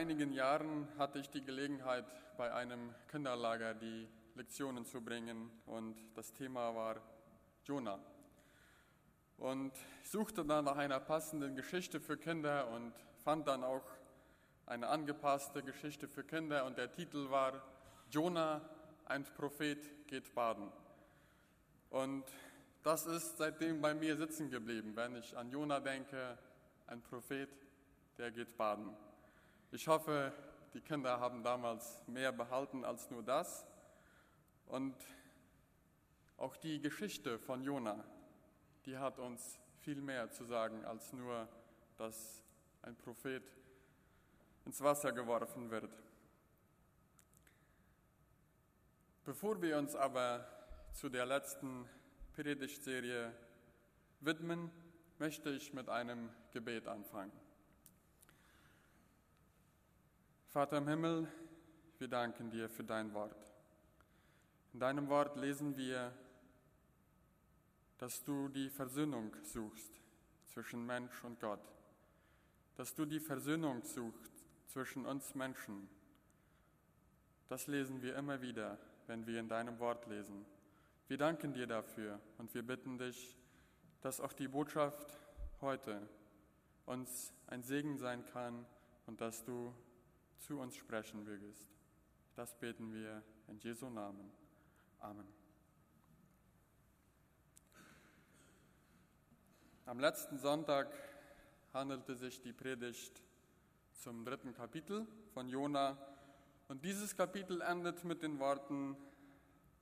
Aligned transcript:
einigen 0.00 0.32
Jahren 0.32 0.88
hatte 0.96 1.18
ich 1.18 1.28
die 1.28 1.44
Gelegenheit, 1.44 2.06
bei 2.38 2.54
einem 2.54 2.94
Kinderlager 3.08 3.74
die 3.74 4.08
Lektionen 4.34 4.86
zu 4.86 5.02
bringen 5.02 5.50
und 5.66 5.94
das 6.14 6.32
Thema 6.32 6.74
war 6.74 6.96
Jonah. 7.66 8.00
Und 9.36 9.72
ich 10.02 10.08
suchte 10.08 10.42
dann 10.42 10.64
nach 10.64 10.78
einer 10.78 11.00
passenden 11.00 11.54
Geschichte 11.54 12.00
für 12.00 12.16
Kinder 12.16 12.68
und 12.68 12.94
fand 13.24 13.46
dann 13.46 13.62
auch 13.62 13.84
eine 14.64 14.88
angepasste 14.88 15.62
Geschichte 15.62 16.08
für 16.08 16.24
Kinder 16.24 16.64
und 16.64 16.78
der 16.78 16.90
Titel 16.90 17.28
war 17.28 17.62
Jonah, 18.10 18.62
ein 19.04 19.24
Prophet 19.24 20.06
geht 20.06 20.34
baden. 20.34 20.72
Und 21.90 22.24
das 22.82 23.04
ist 23.04 23.36
seitdem 23.36 23.82
bei 23.82 23.92
mir 23.92 24.16
sitzen 24.16 24.48
geblieben, 24.48 24.96
wenn 24.96 25.16
ich 25.16 25.36
an 25.36 25.50
Jonah 25.50 25.78
denke, 25.78 26.38
ein 26.86 27.02
Prophet, 27.02 27.50
der 28.16 28.30
geht 28.30 28.56
baden. 28.56 28.96
Ich 29.70 29.88
hoffe, 29.88 30.32
die 30.74 30.80
Kinder 30.80 31.20
haben 31.20 31.42
damals 31.42 32.06
mehr 32.06 32.32
behalten 32.32 32.84
als 32.84 33.10
nur 33.10 33.22
das. 33.22 33.66
Und 34.66 34.96
auch 36.36 36.56
die 36.56 36.80
Geschichte 36.80 37.38
von 37.38 37.62
Jonah 37.62 38.04
die 38.86 38.96
hat 38.96 39.18
uns 39.18 39.58
viel 39.80 40.00
mehr 40.00 40.30
zu 40.30 40.44
sagen 40.44 40.84
als 40.84 41.12
nur, 41.12 41.48
dass 41.96 42.42
ein 42.82 42.96
Prophet 42.96 43.42
ins 44.64 44.80
Wasser 44.80 45.12
geworfen 45.12 45.70
wird. 45.70 45.90
Bevor 49.24 49.60
wir 49.60 49.78
uns 49.78 49.94
aber 49.94 50.46
zu 50.92 51.08
der 51.08 51.26
letzten 51.26 51.88
Predigtserie 52.32 53.32
widmen, 54.20 54.70
möchte 55.18 55.50
ich 55.50 55.72
mit 55.72 55.88
einem 55.88 56.30
Gebet 56.52 56.88
anfangen. 56.88 57.32
Vater 60.52 60.78
im 60.78 60.88
Himmel, 60.88 61.28
wir 62.00 62.08
danken 62.08 62.50
dir 62.50 62.68
für 62.68 62.82
dein 62.82 63.14
Wort. 63.14 63.52
In 64.72 64.80
deinem 64.80 65.08
Wort 65.08 65.36
lesen 65.36 65.76
wir, 65.76 66.12
dass 67.98 68.24
du 68.24 68.48
die 68.48 68.68
Versöhnung 68.68 69.32
suchst 69.44 70.00
zwischen 70.52 70.84
Mensch 70.84 71.22
und 71.22 71.38
Gott, 71.38 71.60
dass 72.74 72.96
du 72.96 73.04
die 73.06 73.20
Versöhnung 73.20 73.84
suchst 73.84 74.44
zwischen 74.66 75.06
uns 75.06 75.36
Menschen. 75.36 75.88
Das 77.48 77.68
lesen 77.68 78.02
wir 78.02 78.16
immer 78.16 78.42
wieder, 78.42 78.76
wenn 79.06 79.28
wir 79.28 79.38
in 79.38 79.48
deinem 79.48 79.78
Wort 79.78 80.08
lesen. 80.08 80.44
Wir 81.06 81.16
danken 81.16 81.52
dir 81.52 81.68
dafür 81.68 82.18
und 82.38 82.52
wir 82.54 82.64
bitten 82.64 82.98
dich, 82.98 83.38
dass 84.00 84.20
auch 84.20 84.32
die 84.32 84.48
Botschaft 84.48 85.16
heute 85.60 86.08
uns 86.86 87.32
ein 87.46 87.62
Segen 87.62 87.98
sein 87.98 88.24
kann 88.32 88.66
und 89.06 89.20
dass 89.20 89.44
du 89.44 89.72
zu 90.40 90.58
uns 90.58 90.76
sprechen 90.76 91.26
würdest. 91.26 91.68
Das 92.34 92.58
beten 92.58 92.92
wir 92.92 93.22
in 93.48 93.58
Jesu 93.58 93.88
Namen. 93.88 94.30
Amen. 94.98 95.26
Am 99.86 99.98
letzten 99.98 100.38
Sonntag 100.38 100.88
handelte 101.72 102.14
sich 102.14 102.40
die 102.40 102.52
Predigt 102.52 103.22
zum 103.92 104.24
dritten 104.24 104.54
Kapitel 104.54 105.06
von 105.34 105.48
Jona. 105.48 105.98
Und 106.68 106.84
dieses 106.84 107.16
Kapitel 107.16 107.60
endet 107.60 108.04
mit 108.04 108.22
den 108.22 108.38
Worten, 108.38 108.96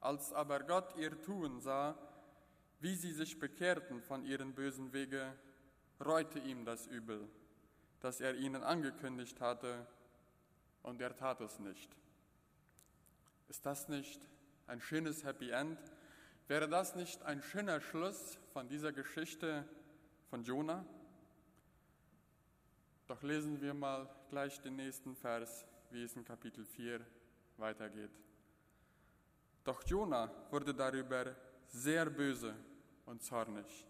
als 0.01 0.33
aber 0.33 0.61
Gott 0.61 0.97
ihr 0.97 1.21
Tun 1.23 1.61
sah, 1.61 1.97
wie 2.81 2.95
sie 2.95 3.13
sich 3.13 3.39
bekehrten 3.39 4.01
von 4.01 4.25
ihren 4.25 4.55
bösen 4.55 4.93
Wege, 4.93 5.35
reute 6.05 6.39
ihm 6.39 6.65
das 6.65 6.87
Übel, 6.87 7.29
das 8.01 8.21
er 8.21 8.35
ihnen 8.35 8.63
angekündigt 8.63 9.41
hatte, 9.41 9.87
und 10.83 11.01
er 11.01 11.17
tat 11.17 11.41
es 11.41 11.59
nicht. 11.59 11.91
Ist 13.49 13.65
das 13.65 13.89
nicht 13.89 14.21
ein 14.67 14.81
schönes 14.81 15.25
Happy 15.25 15.51
End? 15.51 15.79
Wäre 16.47 16.69
das 16.69 16.95
nicht 16.95 17.23
ein 17.23 17.43
schöner 17.43 17.81
Schluss 17.81 18.39
von 18.53 18.69
dieser 18.69 18.93
Geschichte 18.93 19.69
von 20.31 20.45
Jona. 20.45 20.85
Doch 23.07 23.23
lesen 23.23 23.61
wir 23.61 23.75
mal 23.75 24.09
gleich 24.29 24.61
den 24.61 24.77
nächsten 24.77 25.17
Vers, 25.17 25.65
wie 25.91 26.03
es 26.03 26.15
in 26.17 26.25
Kapitel 26.25 26.65
4 26.65 27.01
weitergeht. 27.57 28.11
Doch 29.65 29.83
Jona 29.85 30.31
wurde 30.51 30.75
darüber 30.75 31.35
sehr 31.67 32.07
böse 32.07 32.55
und 33.07 33.23
zornig. 33.23 33.87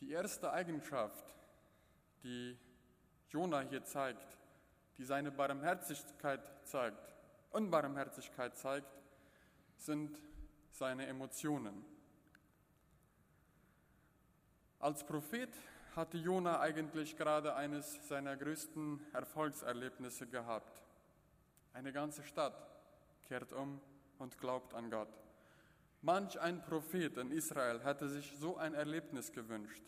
Die 0.00 0.10
erste 0.10 0.52
Eigenschaft, 0.52 1.24
die 2.22 2.56
Jona 3.30 3.60
hier 3.60 3.84
zeigt, 3.84 4.38
die 4.98 5.04
seine 5.04 5.30
Barmherzigkeit 5.30 6.40
zeigt, 6.64 7.14
Unbarmherzigkeit 7.50 8.56
zeigt, 8.56 8.88
sind 9.76 10.20
seine 10.70 11.06
Emotionen. 11.06 11.84
Als 14.78 15.04
Prophet 15.04 15.50
hatte 15.94 16.18
Jona 16.18 16.60
eigentlich 16.60 17.16
gerade 17.16 17.54
eines 17.56 18.06
seiner 18.06 18.36
größten 18.36 19.00
Erfolgserlebnisse 19.14 20.26
gehabt. 20.26 20.82
Eine 21.72 21.92
ganze 21.92 22.22
Stadt 22.22 22.54
kehrt 23.26 23.52
um 23.52 23.80
und 24.18 24.38
glaubt 24.38 24.74
an 24.74 24.90
Gott. 24.90 25.08
Manch 26.02 26.38
ein 26.38 26.62
Prophet 26.62 27.16
in 27.16 27.30
Israel 27.30 27.82
hätte 27.82 28.08
sich 28.08 28.36
so 28.38 28.56
ein 28.56 28.74
Erlebnis 28.74 29.32
gewünscht. 29.32 29.82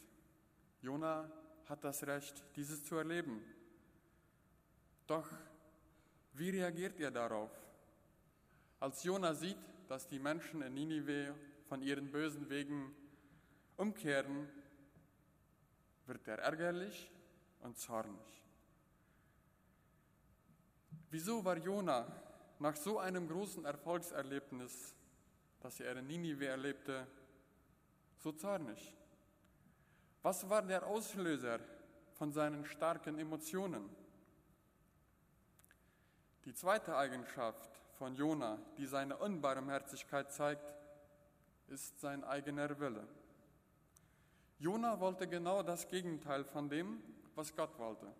Jona 0.81 1.31
hat 1.68 1.84
das 1.84 2.06
Recht, 2.06 2.42
dieses 2.56 2.84
zu 2.84 2.96
erleben. 2.96 3.42
Doch 5.06 5.28
wie 6.32 6.50
reagiert 6.50 6.98
er 7.00 7.10
darauf? 7.10 7.50
Als 8.80 9.02
Jona 9.02 9.34
sieht, 9.34 9.56
dass 9.88 10.06
die 10.06 10.18
Menschen 10.18 10.62
in 10.62 10.74
Ninive 10.74 11.34
von 11.68 11.82
ihren 11.82 12.10
bösen 12.10 12.48
Wegen 12.48 12.94
umkehren, 13.76 14.48
wird 16.06 16.26
er 16.28 16.38
ärgerlich 16.38 17.10
und 17.60 17.78
zornig. 17.78 18.42
Wieso 21.10 21.44
war 21.44 21.56
Jona 21.56 22.06
nach 22.58 22.76
so 22.76 22.98
einem 22.98 23.28
großen 23.28 23.64
Erfolgserlebnis, 23.64 24.94
das 25.60 25.80
er 25.80 25.96
in 25.96 26.06
Ninive 26.06 26.46
erlebte, 26.46 27.06
so 28.18 28.32
zornig? 28.32 28.97
Was 30.22 30.48
war 30.48 30.62
der 30.62 30.86
Auslöser 30.86 31.60
von 32.14 32.32
seinen 32.32 32.64
starken 32.64 33.18
Emotionen? 33.18 33.88
Die 36.44 36.54
zweite 36.54 36.96
Eigenschaft 36.96 37.70
von 37.98 38.14
Jona, 38.16 38.58
die 38.76 38.86
seine 38.86 39.16
Unbarmherzigkeit 39.16 40.32
zeigt, 40.32 40.74
ist 41.68 42.00
sein 42.00 42.24
eigener 42.24 42.78
Wille. 42.80 43.06
Jona 44.58 44.98
wollte 44.98 45.28
genau 45.28 45.62
das 45.62 45.86
Gegenteil 45.88 46.44
von 46.44 46.68
dem, 46.68 47.02
was 47.34 47.54
Gott 47.54 47.78
wollte. 47.78 48.12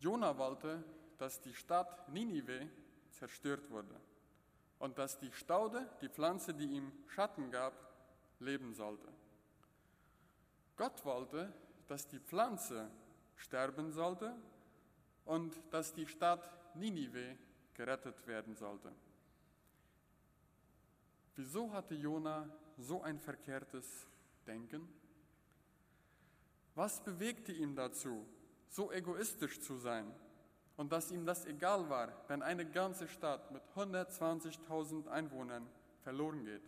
Jona 0.00 0.36
wollte, 0.38 0.82
dass 1.18 1.40
die 1.40 1.54
Stadt 1.54 2.08
Ninive 2.08 2.68
zerstört 3.10 3.70
wurde 3.70 3.94
und 4.78 4.98
dass 4.98 5.18
die 5.18 5.30
Staude, 5.30 5.88
die 6.00 6.08
Pflanze, 6.08 6.54
die 6.54 6.64
ihm 6.64 6.90
Schatten 7.06 7.50
gab, 7.50 7.74
leben 8.40 8.72
sollte. 8.74 9.08
Gott 10.80 11.04
wollte, 11.04 11.52
dass 11.88 12.08
die 12.08 12.18
Pflanze 12.18 12.90
sterben 13.36 13.92
sollte 13.92 14.34
und 15.26 15.52
dass 15.70 15.92
die 15.92 16.06
Stadt 16.06 16.50
Ninive 16.74 17.36
gerettet 17.74 18.26
werden 18.26 18.56
sollte. 18.56 18.90
Wieso 21.36 21.70
hatte 21.74 21.94
Jona 21.94 22.48
so 22.78 23.02
ein 23.02 23.18
verkehrtes 23.20 24.06
denken? 24.46 24.88
Was 26.74 27.04
bewegte 27.04 27.52
ihn 27.52 27.76
dazu, 27.76 28.26
so 28.70 28.90
egoistisch 28.90 29.60
zu 29.60 29.76
sein 29.76 30.10
und 30.78 30.92
dass 30.92 31.10
ihm 31.10 31.26
das 31.26 31.44
egal 31.44 31.90
war, 31.90 32.10
wenn 32.28 32.40
eine 32.40 32.64
ganze 32.64 33.06
Stadt 33.06 33.50
mit 33.50 33.62
120.000 33.76 35.08
Einwohnern 35.08 35.68
verloren 36.04 36.42
geht? 36.42 36.62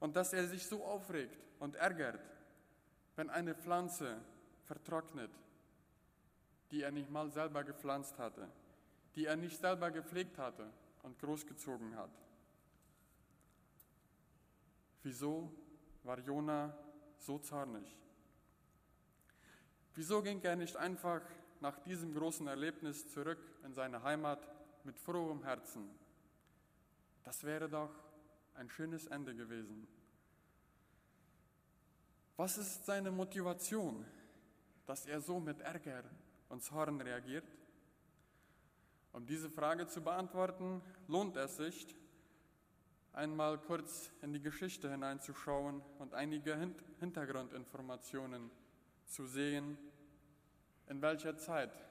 Und 0.00 0.16
dass 0.16 0.32
er 0.32 0.48
sich 0.48 0.66
so 0.66 0.84
aufregt 0.84 1.38
und 1.60 1.76
ärgert, 1.76 2.18
wenn 3.20 3.28
eine 3.28 3.54
Pflanze 3.54 4.18
vertrocknet, 4.64 5.30
die 6.70 6.80
er 6.80 6.90
nicht 6.90 7.10
mal 7.10 7.30
selber 7.30 7.62
gepflanzt 7.64 8.18
hatte, 8.18 8.48
die 9.14 9.26
er 9.26 9.36
nicht 9.36 9.60
selber 9.60 9.90
gepflegt 9.90 10.38
hatte 10.38 10.66
und 11.02 11.18
großgezogen 11.18 11.96
hat. 11.96 12.08
Wieso 15.02 15.52
war 16.02 16.18
Jona 16.20 16.74
so 17.18 17.38
zornig? 17.38 17.94
Wieso 19.96 20.22
ging 20.22 20.40
er 20.40 20.56
nicht 20.56 20.76
einfach 20.76 21.20
nach 21.60 21.78
diesem 21.80 22.14
großen 22.14 22.46
Erlebnis 22.46 23.06
zurück 23.12 23.44
in 23.64 23.74
seine 23.74 24.02
Heimat 24.02 24.48
mit 24.82 24.98
frohem 24.98 25.42
Herzen? 25.42 25.90
Das 27.24 27.44
wäre 27.44 27.68
doch 27.68 27.92
ein 28.54 28.70
schönes 28.70 29.06
Ende 29.08 29.34
gewesen. 29.34 29.86
Was 32.40 32.56
ist 32.56 32.86
seine 32.86 33.10
Motivation? 33.10 34.02
dass 34.86 35.04
er 35.04 35.20
so 35.20 35.38
mit 35.38 35.60
Ärger 35.60 36.02
und 36.48 36.62
Zorn 36.62 36.98
reagiert? 37.02 37.44
Um 39.12 39.26
diese 39.26 39.50
Frage 39.50 39.86
zu 39.86 40.00
beantworten, 40.00 40.80
lohnt 41.06 41.36
es 41.36 41.58
sich, 41.58 41.94
einmal 43.12 43.58
kurz 43.58 44.10
in 44.22 44.32
die 44.32 44.40
Geschichte 44.40 44.90
hineinzuschauen 44.90 45.82
und 45.98 46.14
einige 46.14 46.56
Hintergrundinformationen 46.98 48.50
zu 49.04 49.26
sehen, 49.26 49.76
in 50.88 51.02
welcher 51.02 51.36
Zeit 51.36 51.84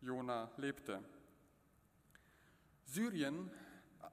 Jona 0.00 0.50
lebte. 0.56 1.04
Syrien, 2.86 3.50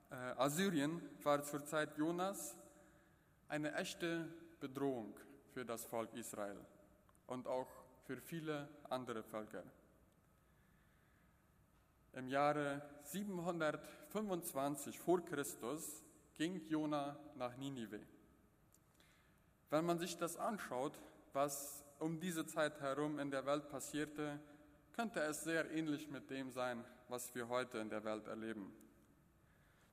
äh, 0.09 0.15
Assyrien 0.35 1.01
war 1.23 1.41
zur 1.43 1.65
Zeit 1.65 1.97
Jonas 1.97 2.57
eine 3.47 3.73
echte 3.75 4.27
Bedrohung 4.59 5.15
für 5.53 5.65
das 5.65 5.85
Volk 5.85 6.13
Israel 6.13 6.57
und 7.27 7.47
auch 7.47 7.67
für 8.05 8.17
viele 8.17 8.67
andere 8.89 9.23
Völker. 9.23 9.63
Im 12.13 12.27
Jahre 12.27 12.81
725 13.03 14.99
vor 14.99 15.23
Christus 15.23 16.03
ging 16.33 16.65
Jona 16.67 17.17
nach 17.35 17.55
Ninive. 17.57 18.01
Wenn 19.69 19.85
man 19.85 19.99
sich 19.99 20.17
das 20.17 20.35
anschaut, 20.35 20.99
was 21.31 21.85
um 21.99 22.19
diese 22.19 22.45
Zeit 22.45 22.81
herum 22.81 23.19
in 23.19 23.31
der 23.31 23.45
Welt 23.45 23.69
passierte, 23.69 24.39
könnte 24.93 25.21
es 25.21 25.43
sehr 25.43 25.71
ähnlich 25.71 26.09
mit 26.09 26.29
dem 26.29 26.51
sein, 26.51 26.83
was 27.07 27.33
wir 27.33 27.47
heute 27.47 27.77
in 27.77 27.89
der 27.89 28.03
Welt 28.03 28.27
erleben. 28.27 28.73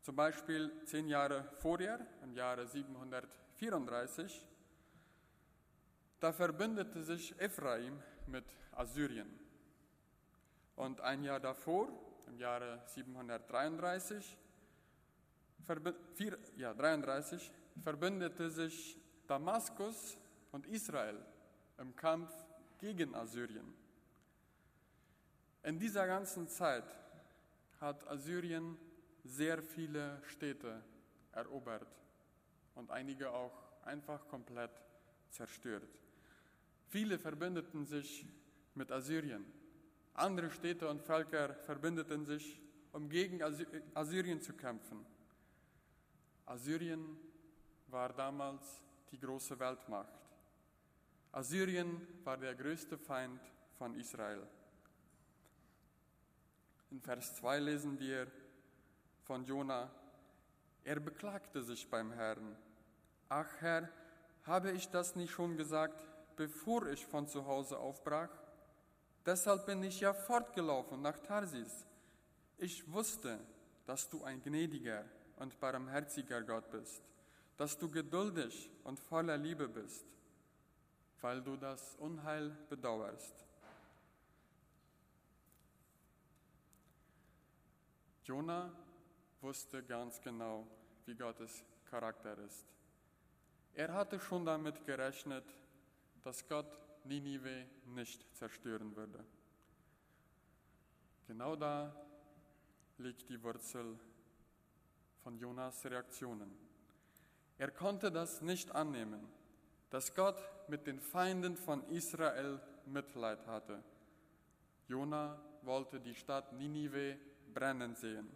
Zum 0.02 0.16
Beispiel 0.16 0.72
zehn 0.87 1.06
Jahre 1.06 1.44
vorher, 1.58 2.04
im 2.22 2.32
Jahre 2.32 2.66
734, 2.66 4.44
da 6.20 6.32
verbündete 6.32 7.03
sich 7.03 7.38
Ephraim 7.41 8.03
mit 8.26 8.44
Assyrien. 8.73 9.29
Und 10.76 11.00
ein 11.00 11.23
Jahr 11.23 11.41
davor, 11.41 11.88
im 12.26 12.38
Jahre 12.38 12.82
733, 12.87 14.38
vier, 16.15 16.38
ja, 16.56 16.75
33, 16.75 17.50
verbündete 17.82 18.50
sich 18.50 18.97
Damaskus 19.26 20.19
und 20.53 20.67
Israel 20.67 21.19
im 21.79 21.94
Kampf 21.94 22.32
gegen 22.79 23.14
Assyrien. 23.14 23.75
In 25.62 25.79
dieser 25.79 26.06
ganzen 26.06 26.49
Zeit 26.49 26.85
hat 27.81 28.06
Assyrien 28.09 28.79
sehr 29.25 29.62
viele 29.62 30.23
Städte 30.25 30.82
erobert 31.32 31.87
und 32.75 32.91
einige 32.91 33.31
auch 33.31 33.53
einfach 33.85 34.26
komplett 34.29 34.71
zerstört. 35.31 35.88
Viele 36.88 37.19
verbündeten 37.19 37.85
sich 37.85 38.26
mit 38.75 38.90
Assyrien. 38.90 39.44
Andere 40.14 40.50
Städte 40.50 40.88
und 40.88 41.02
Völker 41.02 41.55
verbündeten 41.55 42.25
sich, 42.25 42.61
um 42.93 43.08
gegen 43.08 43.43
Assyrien 43.94 44.40
zu 44.40 44.55
kämpfen. 44.55 45.05
Assyrien 46.46 47.19
war 47.88 48.12
damals 48.12 48.82
die 49.11 49.19
große 49.19 49.58
Weltmacht. 49.58 50.19
Assyrien 51.31 52.06
war 52.25 52.38
der 52.38 52.55
größte 52.55 52.96
Feind 52.96 53.40
von 53.76 53.94
Israel. 53.94 54.46
In 56.90 57.00
Vers 57.02 57.37
2 57.37 57.58
lesen 57.61 58.00
wir 58.00 58.26
von 59.25 59.44
Jona, 59.44 59.90
er 60.85 61.00
beklagte 61.00 61.62
sich 61.62 61.88
beim 61.88 62.12
Herrn. 62.12 62.56
Ach 63.29 63.61
Herr, 63.61 63.90
habe 64.44 64.73
ich 64.73 64.88
das 64.88 65.14
nicht 65.17 65.32
schon 65.32 65.58
gesagt, 65.58 66.07
bevor 66.38 66.87
ich 66.87 67.05
von 67.05 67.26
zu 67.26 67.44
Hause 67.46 67.79
aufbrach? 67.79 68.31
Deshalb 69.26 69.67
bin 69.67 69.82
ich 69.82 70.00
ja 70.00 70.14
fortgelaufen 70.14 71.02
nach 71.02 71.19
Tarsis. 71.19 71.85
Ich 72.56 72.90
wusste, 72.90 73.40
dass 73.87 74.08
du 74.08 74.23
ein 74.23 74.40
gnädiger 74.40 75.05
und 75.37 75.58
barmherziger 75.58 76.40
Gott 76.43 76.70
bist, 76.70 77.02
dass 77.56 77.76
du 77.76 77.90
geduldig 77.90 78.70
und 78.85 79.00
voller 79.00 79.37
Liebe 79.37 79.69
bist, 79.69 80.06
weil 81.20 81.43
du 81.43 81.56
das 81.56 81.96
Unheil 81.96 82.56
bedauerst. 82.70 83.35
Jona 88.23 88.70
wusste 89.40 89.82
ganz 89.82 90.20
genau, 90.20 90.69
wie 91.06 91.17
Gottes 91.17 91.64
Charakter 91.90 92.38
ist. 92.38 92.64
Er 93.75 93.93
hatte 93.93 94.20
schon 94.20 94.44
damit 94.44 94.85
gerechnet, 94.85 95.44
dass 96.28 96.46
Gott 96.46 96.78
Ninive 97.04 97.64
nicht 97.86 98.22
zerstören 98.36 98.94
würde. 98.94 99.25
Genau 101.26 101.56
da 101.56 101.90
liegt 102.98 103.30
die 103.30 103.42
Wurzel 103.42 103.98
von 105.22 105.38
Jonas 105.38 105.86
Reaktionen. 105.86 106.54
Er 107.56 107.70
konnte 107.70 108.12
das 108.12 108.42
nicht 108.42 108.70
annehmen, 108.72 109.26
dass 109.88 110.14
Gott 110.14 110.38
mit 110.69 110.86
den 110.86 111.00
Feinden 111.00 111.56
von 111.56 111.82
Israel 111.88 112.60
Mitleid 112.84 113.46
hatte. 113.46 113.82
Jona 114.86 115.40
wollte 115.62 115.98
die 115.98 116.14
Stadt 116.14 116.52
Ninive 116.52 117.16
brennen 117.54 117.94
sehen. 117.94 118.28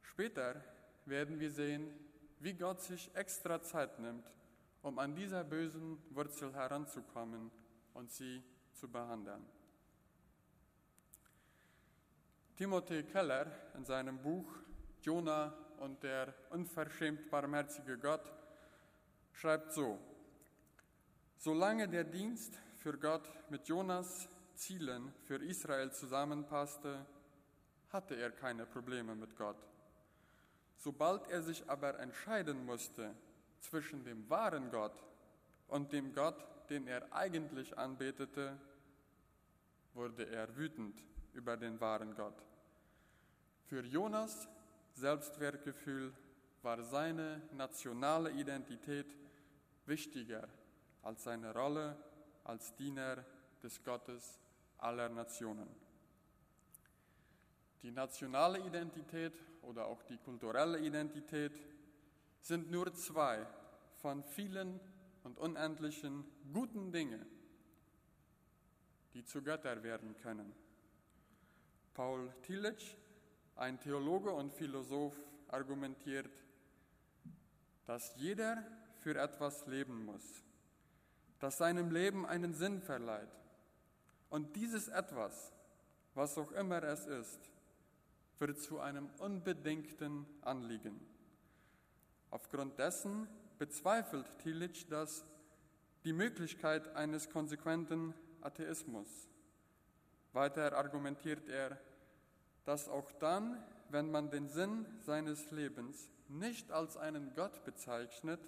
Später 0.00 0.64
werden 1.04 1.38
wir 1.38 1.50
sehen, 1.50 1.92
wie 2.40 2.54
Gott 2.54 2.80
sich 2.80 3.14
extra 3.14 3.60
Zeit 3.60 3.98
nimmt, 3.98 4.24
um 4.84 4.98
an 4.98 5.14
dieser 5.14 5.42
bösen 5.44 5.98
Wurzel 6.10 6.52
heranzukommen 6.52 7.50
und 7.94 8.12
sie 8.12 8.42
zu 8.74 8.86
behandeln. 8.86 9.42
Timothy 12.56 13.02
Keller 13.04 13.46
in 13.74 13.84
seinem 13.86 14.20
Buch 14.20 14.46
Jona 15.00 15.54
und 15.78 16.02
der 16.02 16.34
unverschämt 16.50 17.30
barmherzige 17.30 17.96
Gott 17.96 18.30
schreibt 19.32 19.72
so, 19.72 19.98
solange 21.38 21.88
der 21.88 22.04
Dienst 22.04 22.60
für 22.76 22.98
Gott 22.98 23.26
mit 23.48 23.66
Jonas 23.66 24.28
Zielen 24.54 25.12
für 25.24 25.42
Israel 25.42 25.92
zusammenpasste, 25.92 27.06
hatte 27.88 28.16
er 28.16 28.30
keine 28.30 28.66
Probleme 28.66 29.14
mit 29.14 29.34
Gott. 29.34 29.66
Sobald 30.76 31.26
er 31.28 31.42
sich 31.42 31.68
aber 31.70 31.98
entscheiden 31.98 32.66
musste 32.66 33.14
zwischen 33.64 34.04
dem 34.04 34.28
wahren 34.28 34.70
Gott 34.70 35.02
und 35.68 35.92
dem 35.92 36.12
Gott, 36.12 36.46
den 36.70 36.86
er 36.86 37.12
eigentlich 37.12 37.76
anbetete, 37.76 38.58
wurde 39.94 40.26
er 40.28 40.54
wütend 40.56 41.02
über 41.32 41.56
den 41.56 41.80
wahren 41.80 42.14
Gott. 42.14 42.42
Für 43.66 43.82
Jonas 43.84 44.48
Selbstwertgefühl 44.92 46.12
war 46.62 46.82
seine 46.82 47.42
nationale 47.52 48.30
Identität 48.32 49.06
wichtiger 49.86 50.48
als 51.02 51.24
seine 51.24 51.52
Rolle 51.52 51.96
als 52.44 52.74
Diener 52.76 53.24
des 53.62 53.82
Gottes 53.82 54.38
aller 54.78 55.08
Nationen. 55.08 55.68
Die 57.82 57.90
nationale 57.90 58.60
Identität 58.60 59.34
oder 59.62 59.86
auch 59.86 60.02
die 60.02 60.18
kulturelle 60.18 60.78
Identität 60.78 61.52
sind 62.44 62.70
nur 62.70 62.92
zwei 62.92 63.46
von 63.96 64.22
vielen 64.22 64.78
und 65.22 65.38
unendlichen 65.38 66.26
guten 66.52 66.92
Dingen, 66.92 67.24
die 69.14 69.24
zu 69.24 69.42
Götter 69.42 69.82
werden 69.82 70.14
können. 70.18 70.52
Paul 71.94 72.30
Tillich, 72.42 72.98
ein 73.56 73.80
Theologe 73.80 74.30
und 74.30 74.52
Philosoph, 74.52 75.18
argumentiert, 75.48 76.44
dass 77.86 78.14
jeder 78.16 78.62
für 79.00 79.18
etwas 79.18 79.66
leben 79.66 80.04
muss, 80.04 80.44
das 81.38 81.56
seinem 81.56 81.90
Leben 81.90 82.26
einen 82.26 82.52
Sinn 82.52 82.82
verleiht. 82.82 83.34
Und 84.28 84.54
dieses 84.54 84.88
etwas, 84.88 85.50
was 86.12 86.36
auch 86.36 86.52
immer 86.52 86.82
es 86.82 87.06
ist, 87.06 87.40
wird 88.38 88.58
zu 88.60 88.80
einem 88.80 89.08
unbedingten 89.18 90.26
Anliegen. 90.42 91.13
Aufgrund 92.34 92.80
dessen 92.80 93.28
bezweifelt 93.60 94.26
Tillich 94.40 94.88
das 94.88 95.24
die 96.02 96.12
Möglichkeit 96.12 96.96
eines 96.96 97.30
konsequenten 97.30 98.12
Atheismus. 98.40 99.28
Weiter 100.32 100.76
argumentiert 100.76 101.48
er, 101.48 101.78
dass 102.64 102.88
auch 102.88 103.12
dann, 103.20 103.62
wenn 103.88 104.10
man 104.10 104.32
den 104.32 104.48
Sinn 104.48 104.84
seines 104.98 105.52
Lebens 105.52 106.10
nicht 106.26 106.72
als 106.72 106.96
einen 106.96 107.32
Gott 107.36 107.64
bezeichnet, 107.64 108.40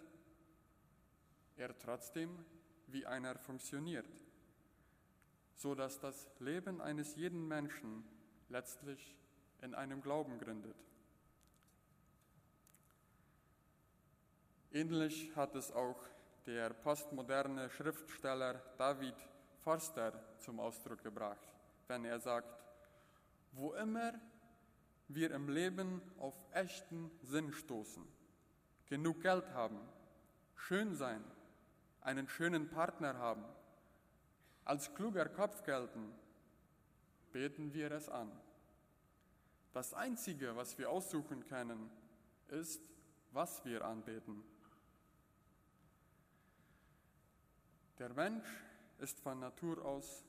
er 1.57 1.79
trotzdem 1.79 2.45
wie 2.89 3.07
einer 3.07 3.39
funktioniert, 3.39 4.11
so 5.55 5.77
dass 5.77 6.01
das 6.01 6.29
Leben 6.41 6.81
eines 6.81 7.15
jeden 7.15 7.47
Menschen 7.47 8.03
letztlich 8.49 9.17
in 9.63 9.77
einem 9.77 10.03
Glauben 10.03 10.41
gründet. 10.41 10.75
Ähnlich 14.77 15.35
hat 15.35 15.55
es 15.55 15.73
auch 15.73 15.97
der 16.45 16.69
postmoderne 16.69 17.71
Schriftsteller 17.71 18.61
David 18.77 19.15
Forster 19.61 20.13
zum 20.39 20.61
Ausdruck 20.61 21.03
gebracht, 21.03 21.49
wenn 21.89 22.05
er 22.05 22.21
sagt, 22.21 22.63
wo 23.53 23.73
immer 23.73 24.13
wir 25.09 25.31
im 25.31 25.49
Leben 25.49 26.03
auf 26.19 26.35
echten 26.53 27.11
Sinn 27.23 27.55
stoßen, 27.55 28.07
genug 28.85 29.23
Geld 29.23 29.49
haben, 29.55 29.81
schön 30.57 30.95
sein, 30.95 31.25
einen 32.03 32.29
schönen 32.29 32.69
Partner 32.69 33.17
haben, 33.17 33.47
als 34.67 34.93
kluger 34.95 35.27
Kopf 35.31 35.65
gelten, 35.65 36.13
beten 37.33 37.73
wir 37.73 37.93
es 37.93 38.11
an. 38.11 38.31
Das 39.73 39.95
Einzige, 39.95 40.55
was 40.55 40.77
wir 40.77 40.91
aussuchen 40.91 41.47
können, 41.47 41.91
ist, 42.49 42.83
was 43.33 43.65
wir 43.65 43.83
anbeten. 43.83 44.45
Der 47.99 48.13
Mensch 48.13 48.47
ist 48.99 49.19
von 49.21 49.41
Natur 49.41 49.83
aus 49.83 50.23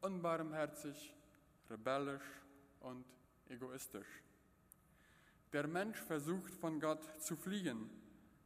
unbarmherzig, 0.00 1.14
rebellisch 1.68 2.24
und 2.80 3.04
egoistisch. 3.48 4.22
Der 5.52 5.66
Mensch 5.66 5.98
versucht 5.98 6.54
von 6.54 6.80
Gott 6.80 7.02
zu 7.20 7.36
fliehen, 7.36 7.90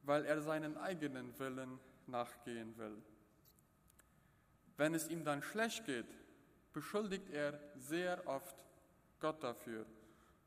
weil 0.02 0.24
er 0.24 0.40
seinen 0.40 0.76
eigenen 0.76 1.38
Willen 1.38 1.78
nachgehen 2.06 2.76
will. 2.76 3.00
Wenn 4.76 4.94
es 4.94 5.08
ihm 5.08 5.24
dann 5.24 5.42
schlecht 5.42 5.86
geht, 5.86 6.08
beschuldigt 6.72 7.30
er 7.30 7.60
sehr 7.76 8.26
oft 8.26 8.56
Gott 9.20 9.40
dafür 9.44 9.86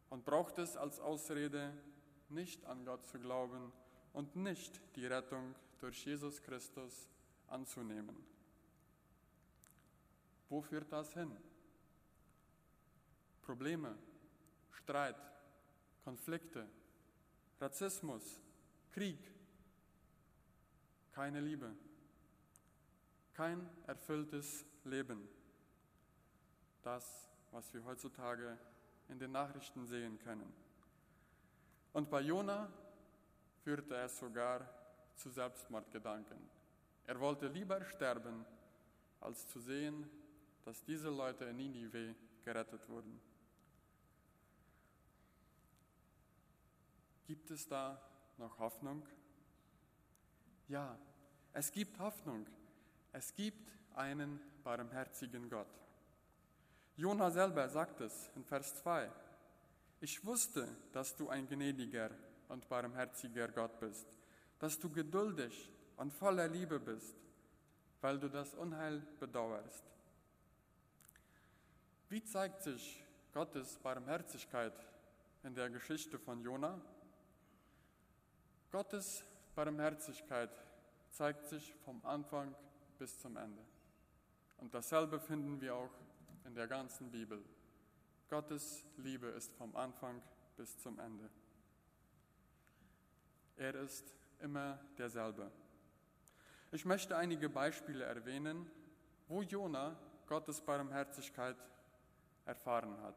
und 0.10 0.25
braucht 0.25 0.60
es 0.60 0.75
als 0.75 1.00
Ausrede, 1.00 1.72
nicht 2.27 2.65
an 2.65 2.84
Gott 2.84 3.05
zu 3.05 3.19
glauben 3.19 3.72
und 4.12 4.36
nicht 4.36 4.81
die 4.98 5.05
Rettung 5.05 5.55
durch 5.79 6.05
Jesus 6.05 6.41
Christus 6.41 7.07
anzunehmen. 7.48 8.16
Wo 10.50 10.62
führt 10.62 10.92
das 10.92 11.13
hin? 11.13 11.36
Probleme, 13.42 13.98
Streit, 14.72 15.16
Konflikte, 16.04 16.68
Rassismus, 17.60 18.42
Krieg, 18.92 19.20
keine 21.12 21.42
Liebe, 21.42 21.74
kein 23.34 23.70
erfülltes 23.88 24.66
Leben. 24.84 25.27
Das, 26.84 27.30
was 27.51 27.74
wir 27.74 27.84
heutzutage 27.84 28.58
in 29.10 29.20
den 29.20 29.32
Nachrichten 29.32 29.86
sehen 29.86 30.20
können. 30.20 30.54
Und 31.94 32.10
bei 32.10 32.22
Jona 32.22 32.70
führte 33.63 33.96
es 33.96 34.18
sogar 34.18 34.62
zu 35.16 35.30
Selbstmordgedanken. 35.30 36.56
Er 37.07 37.19
wollte 37.21 37.47
lieber 37.47 37.83
sterben, 37.85 38.45
als 39.21 39.47
zu 39.47 39.59
sehen, 39.59 40.09
dass 40.65 40.83
diese 40.83 41.09
Leute 41.09 41.45
in 41.45 41.55
Ninive 41.55 42.13
gerettet 42.43 42.87
wurden. 42.89 43.19
Gibt 47.25 47.49
es 47.49 47.67
da 47.67 48.01
noch 48.37 48.59
Hoffnung? 48.59 49.07
Ja, 50.67 50.97
es 51.53 51.71
gibt 51.71 51.97
Hoffnung. 51.99 52.45
Es 53.13 53.33
gibt 53.33 53.71
einen 53.95 54.41
barmherzigen 54.63 55.49
Gott. 55.49 55.73
Jona 56.97 57.31
selber 57.31 57.69
sagt 57.69 58.01
es 58.01 58.29
in 58.35 58.43
Vers 58.43 58.75
2. 58.81 59.09
Ich 60.01 60.25
wusste, 60.25 60.67
dass 60.91 61.15
du 61.15 61.29
ein 61.29 61.47
gnädiger 61.47 62.11
und 62.49 62.67
barmherziger 62.67 63.47
Gott 63.47 63.79
bist, 63.79 64.07
dass 64.59 64.77
du 64.77 64.89
geduldig 64.89 65.71
und 65.98 66.13
voller 66.13 66.48
Liebe 66.48 66.80
bist, 66.80 67.16
weil 68.01 68.20
du 68.20 68.30
das 68.30 68.54
Unheil 68.54 69.01
bedauerst. 69.20 69.84
Wie 72.10 72.24
zeigt 72.24 72.62
sich 72.63 73.04
Gottes 73.34 73.77
Barmherzigkeit 73.77 74.74
in 75.44 75.54
der 75.54 75.70
Geschichte 75.70 76.18
von 76.18 76.42
Jona? 76.42 76.80
Gottes 78.72 79.25
Barmherzigkeit 79.56 80.51
zeigt 81.12 81.48
sich 81.48 81.74
vom 81.84 82.06
Anfang 82.06 82.56
bis 82.98 83.20
zum 83.20 83.36
Ende. 83.36 83.62
Und 84.58 84.74
dasselbe 84.74 85.20
finden 85.20 85.60
wir 85.60 85.75
auch 85.75 85.94
in 86.46 86.56
der 86.56 86.68
ganzen 86.68 87.12
Bibel. 87.12 87.44
Gottes 88.30 88.86
Liebe 88.98 89.27
ist 89.27 89.54
vom 89.56 89.75
Anfang 89.75 90.22
bis 90.56 90.77
zum 90.80 91.00
Ende. 91.00 91.30
Er 93.58 93.75
ist 93.75 94.13
immer 94.39 94.80
derselbe. 94.98 95.51
Ich 96.77 96.86
möchte 96.86 97.17
einige 97.17 97.50
Beispiele 97.50 98.03
erwähnen, 98.03 98.69
wo 99.27 99.41
Jona 99.41 99.98
Gottes 100.27 100.62
Barmherzigkeit 100.62 101.55
erfahren 102.46 103.01
hat. 103.01 103.15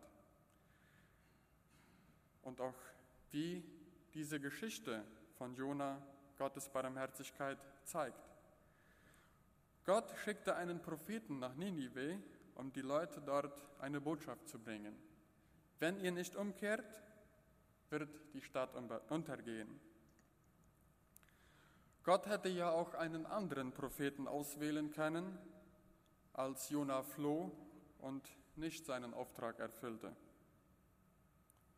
Und 2.40 2.58
auch 2.62 2.80
wie 3.32 3.62
diese 4.14 4.40
Geschichte 4.40 5.04
von 5.36 5.54
Jona 5.54 6.00
Gottes 6.38 6.70
Barmherzigkeit 6.70 7.58
zeigt. 7.84 8.30
Gott 9.84 10.10
schickte 10.24 10.56
einen 10.56 10.80
Propheten 10.80 11.38
nach 11.38 11.54
Ninive, 11.54 12.18
um 12.54 12.72
die 12.72 12.80
Leute 12.80 13.20
dort 13.20 13.62
eine 13.78 14.00
Botschaft 14.00 14.48
zu 14.48 14.58
bringen. 14.58 14.96
Wenn 15.80 16.00
ihr 16.00 16.12
nicht 16.12 16.34
umkehrt, 16.34 17.02
wird 17.90 18.08
die 18.32 18.40
Stadt 18.40 18.74
untergehen. 19.10 19.78
Gott 22.02 22.26
hätte 22.26 22.48
ja 22.48 22.70
auch 22.70 22.94
einen 22.94 23.26
anderen 23.26 23.72
Propheten 23.72 24.26
auswählen 24.26 24.90
können, 24.90 25.38
als 26.32 26.70
Jona 26.70 27.02
floh 27.02 27.50
und 27.98 28.26
nicht 28.56 28.86
seinen 28.86 29.12
Auftrag 29.12 29.58
erfüllte. 29.58 30.14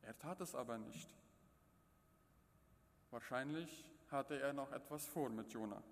Er 0.02 0.16
tat 0.18 0.40
es 0.40 0.54
aber 0.54 0.78
nicht. 0.78 1.12
Wahrscheinlich 3.10 3.84
hatte 4.10 4.40
er 4.40 4.52
noch 4.52 4.72
etwas 4.72 5.06
vor 5.06 5.28
mit 5.28 5.52
Jona. 5.52 5.82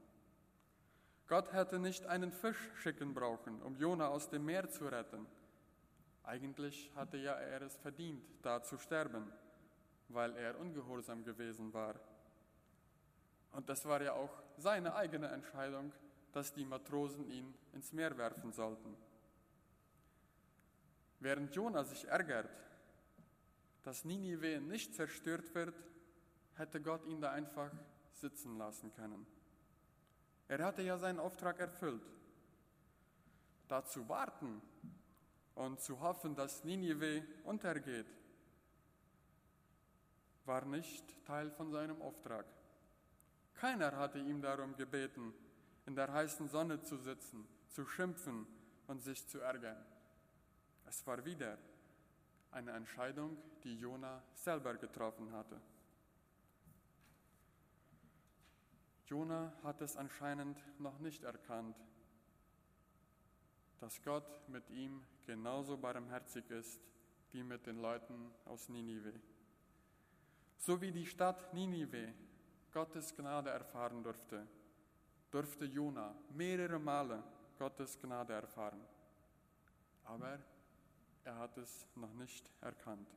Gott 1.26 1.52
hätte 1.52 1.78
nicht 1.78 2.06
einen 2.06 2.32
Fisch 2.32 2.70
schicken 2.76 3.14
brauchen, 3.14 3.62
um 3.62 3.76
Jona 3.76 4.08
aus 4.08 4.28
dem 4.30 4.44
Meer 4.44 4.68
zu 4.68 4.86
retten. 4.86 5.26
Eigentlich 6.24 6.90
hatte 6.94 7.16
ja 7.16 7.34
er 7.34 7.62
es 7.62 7.76
verdient, 7.76 8.24
da 8.42 8.62
zu 8.62 8.78
sterben, 8.78 9.32
weil 10.08 10.36
er 10.36 10.58
ungehorsam 10.58 11.24
gewesen 11.24 11.72
war. 11.72 11.94
Und 13.52 13.68
das 13.68 13.84
war 13.84 14.00
ja 14.02 14.12
auch 14.12 14.42
seine 14.56 14.94
eigene 14.94 15.28
Entscheidung, 15.28 15.92
dass 16.32 16.52
die 16.52 16.64
Matrosen 16.64 17.28
ihn 17.28 17.54
ins 17.72 17.92
Meer 17.92 18.16
werfen 18.16 18.52
sollten. 18.52 18.96
Während 21.18 21.54
Jona 21.54 21.84
sich 21.84 22.06
ärgert, 22.06 22.50
dass 23.82 24.04
Ninive 24.04 24.60
nicht 24.60 24.94
zerstört 24.94 25.54
wird, 25.54 25.74
hätte 26.54 26.80
Gott 26.80 27.04
ihn 27.06 27.20
da 27.20 27.32
einfach 27.32 27.70
sitzen 28.12 28.56
lassen 28.58 28.92
können. 28.94 29.26
Er 30.48 30.64
hatte 30.64 30.82
ja 30.82 30.98
seinen 30.98 31.20
Auftrag 31.20 31.58
erfüllt. 31.60 32.02
Da 33.68 33.84
zu 33.84 34.08
warten 34.08 34.60
und 35.54 35.80
zu 35.80 36.00
hoffen, 36.00 36.34
dass 36.34 36.64
Ninive 36.64 37.22
untergeht, 37.44 38.06
war 40.44 40.64
nicht 40.64 41.24
Teil 41.24 41.50
von 41.50 41.70
seinem 41.70 42.00
Auftrag. 42.02 42.46
Keiner 43.60 43.94
hatte 43.94 44.18
ihm 44.18 44.40
darum 44.40 44.74
gebeten, 44.74 45.34
in 45.84 45.94
der 45.94 46.10
heißen 46.10 46.48
Sonne 46.48 46.80
zu 46.80 46.96
sitzen, 46.96 47.46
zu 47.68 47.84
schimpfen 47.84 48.46
und 48.86 49.02
sich 49.02 49.28
zu 49.28 49.38
ärgern. 49.38 49.76
Es 50.86 51.06
war 51.06 51.22
wieder 51.26 51.58
eine 52.52 52.70
Entscheidung, 52.72 53.36
die 53.62 53.78
Jona 53.78 54.22
selber 54.32 54.74
getroffen 54.76 55.30
hatte. 55.32 55.60
Jona 59.04 59.52
hat 59.62 59.82
es 59.82 59.94
anscheinend 59.94 60.58
noch 60.80 60.98
nicht 60.98 61.22
erkannt, 61.22 61.76
dass 63.78 64.02
Gott 64.02 64.48
mit 64.48 64.70
ihm 64.70 65.02
genauso 65.26 65.76
barmherzig 65.76 66.48
ist 66.50 66.80
wie 67.32 67.42
mit 67.42 67.66
den 67.66 67.82
Leuten 67.82 68.32
aus 68.46 68.70
Ninive. 68.70 69.12
So 70.56 70.80
wie 70.80 70.92
die 70.92 71.04
Stadt 71.04 71.52
Ninive 71.52 72.14
Gottes 72.72 73.14
Gnade 73.14 73.50
erfahren 73.50 74.02
durfte, 74.02 74.46
durfte 75.30 75.64
Jona 75.64 76.14
mehrere 76.34 76.78
Male 76.78 77.22
Gottes 77.58 77.98
Gnade 78.00 78.32
erfahren. 78.32 78.80
Aber 80.04 80.38
er 81.24 81.38
hat 81.38 81.56
es 81.58 81.86
noch 81.94 82.12
nicht 82.14 82.50
erkannt, 82.60 83.08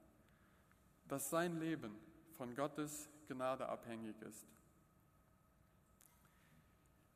dass 1.08 1.30
sein 1.30 1.60
Leben 1.60 1.96
von 2.32 2.56
Gottes 2.56 3.10
Gnade 3.28 3.68
abhängig 3.68 4.22
ist. 4.22 4.46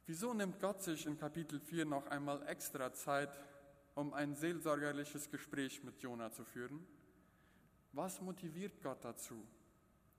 Wieso 0.06 0.34
nimmt 0.34 0.60
Gott 0.62 0.82
sich 0.82 1.06
in 1.06 1.18
Kapitel 1.18 1.60
4 1.60 1.86
noch 1.86 2.08
einmal 2.08 2.48
extra 2.48 2.94
Zeit, 2.94 3.38
um 3.94 4.14
ein 4.14 4.36
seelsorgerliches 4.36 5.30
Gespräch 5.30 5.84
mit 5.84 6.00
Jona 6.02 6.32
zu 6.32 6.46
führen? 6.46 6.88
Was 7.92 8.22
motiviert 8.22 8.82
Gott 8.82 9.04
dazu, 9.04 9.46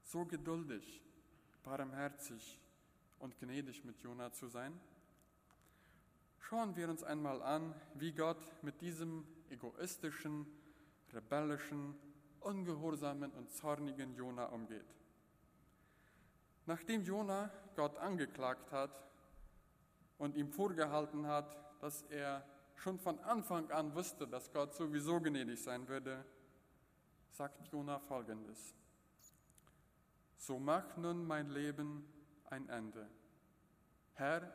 so 0.02 0.26
geduldig, 0.26 1.02
barmherzig 1.68 2.58
und 3.18 3.38
gnädig 3.38 3.84
mit 3.84 4.00
Jona 4.00 4.32
zu 4.32 4.48
sein? 4.48 4.78
Schauen 6.38 6.74
wir 6.76 6.88
uns 6.88 7.02
einmal 7.02 7.42
an, 7.42 7.74
wie 7.94 8.12
Gott 8.12 8.40
mit 8.62 8.80
diesem 8.80 9.26
egoistischen, 9.50 10.46
rebellischen, 11.12 11.94
ungehorsamen 12.40 13.32
und 13.32 13.50
zornigen 13.50 14.14
Jona 14.14 14.46
umgeht. 14.46 14.86
Nachdem 16.64 17.04
Jona 17.04 17.50
Gott 17.76 17.98
angeklagt 17.98 18.72
hat 18.72 19.04
und 20.16 20.36
ihm 20.36 20.50
vorgehalten 20.50 21.26
hat, 21.26 21.54
dass 21.82 22.02
er 22.04 22.44
schon 22.76 22.98
von 22.98 23.18
Anfang 23.20 23.70
an 23.70 23.94
wusste, 23.94 24.26
dass 24.26 24.50
Gott 24.52 24.74
sowieso 24.74 25.20
gnädig 25.20 25.62
sein 25.62 25.86
würde, 25.86 26.24
sagt 27.30 27.66
Jona 27.68 27.98
folgendes. 27.98 28.74
So 30.38 30.58
mach 30.58 30.96
nun 30.96 31.26
mein 31.26 31.50
Leben 31.50 32.04
ein 32.48 32.68
Ende. 32.68 33.06
Herr, 34.14 34.50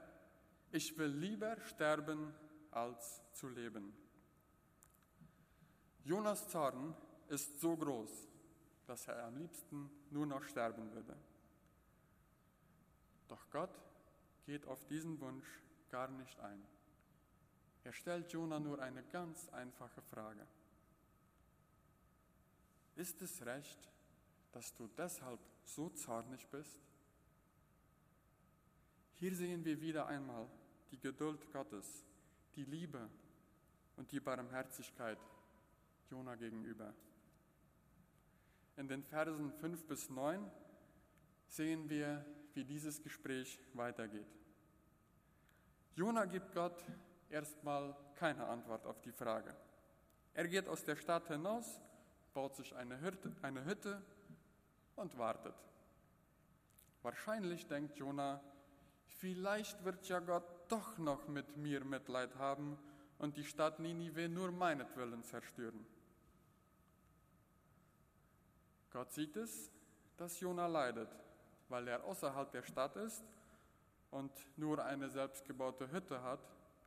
ich 0.71 0.97
will 0.97 1.11
lieber 1.11 1.59
sterben, 1.61 2.33
als 2.71 3.21
zu 3.33 3.49
leben. 3.49 3.93
Jonas 6.03 6.49
Zorn 6.49 6.95
ist 7.27 7.59
so 7.59 7.77
groß, 7.77 8.27
dass 8.87 9.07
er 9.07 9.23
am 9.25 9.37
liebsten 9.37 9.89
nur 10.09 10.25
noch 10.25 10.43
sterben 10.43 10.91
würde. 10.93 11.15
Doch 13.27 13.49
Gott 13.51 13.79
geht 14.45 14.65
auf 14.65 14.85
diesen 14.87 15.19
Wunsch 15.19 15.47
gar 15.89 16.09
nicht 16.09 16.39
ein. 16.39 16.65
Er 17.83 17.93
stellt 17.93 18.31
Jona 18.31 18.59
nur 18.59 18.81
eine 18.81 19.03
ganz 19.03 19.49
einfache 19.49 20.01
Frage. 20.01 20.45
Ist 22.95 23.21
es 23.21 23.45
recht, 23.45 23.92
dass 24.53 24.73
du 24.75 24.87
deshalb 24.97 25.39
so 25.65 25.89
zornig 25.89 26.47
bist? 26.47 26.79
Hier 29.15 29.35
sehen 29.35 29.65
wir 29.65 29.81
wieder 29.81 30.07
einmal 30.07 30.47
die 30.91 30.99
Geduld 30.99 31.51
Gottes, 31.51 32.05
die 32.55 32.63
Liebe 32.63 33.09
und 33.97 34.11
die 34.11 34.19
Barmherzigkeit 34.19 35.17
Jona 36.09 36.35
gegenüber. 36.35 36.93
In 38.77 38.87
den 38.87 39.03
Versen 39.03 39.51
5 39.51 39.85
bis 39.85 40.09
9 40.09 40.49
sehen 41.47 41.89
wir, 41.89 42.25
wie 42.53 42.63
dieses 42.63 43.01
Gespräch 43.01 43.59
weitergeht. 43.73 44.27
Jona 45.95 46.25
gibt 46.25 46.53
Gott 46.53 46.83
erstmal 47.29 47.95
keine 48.15 48.45
Antwort 48.45 48.85
auf 48.85 49.01
die 49.01 49.11
Frage. 49.11 49.55
Er 50.33 50.47
geht 50.47 50.67
aus 50.67 50.83
der 50.83 50.95
Stadt 50.95 51.27
hinaus, 51.27 51.79
baut 52.33 52.55
sich 52.55 52.75
eine 52.75 52.99
Hütte, 53.01 53.31
eine 53.41 53.63
Hütte 53.65 54.01
und 54.95 55.17
wartet. 55.17 55.55
Wahrscheinlich 57.01 57.67
denkt 57.67 57.97
Jona, 57.97 58.41
vielleicht 59.07 59.83
wird 59.83 60.07
ja 60.07 60.19
Gott 60.19 60.43
doch 60.69 60.97
noch 60.97 61.27
mit 61.27 61.57
mir 61.57 61.83
Mitleid 61.83 62.35
haben 62.35 62.77
und 63.17 63.37
die 63.37 63.43
Stadt 63.43 63.79
Ninive 63.79 64.29
nur 64.29 64.51
meinetwillen 64.51 65.23
zerstören. 65.23 65.85
Gott 68.91 69.11
sieht 69.11 69.35
es, 69.35 69.71
dass 70.17 70.39
Jona 70.39 70.67
leidet, 70.67 71.09
weil 71.67 71.87
er 71.87 72.03
außerhalb 72.03 72.51
der 72.51 72.63
Stadt 72.63 72.95
ist 72.95 73.23
und 74.11 74.31
nur 74.57 74.83
eine 74.83 75.09
selbstgebaute 75.09 75.91
Hütte 75.91 76.21
hat, 76.21 76.39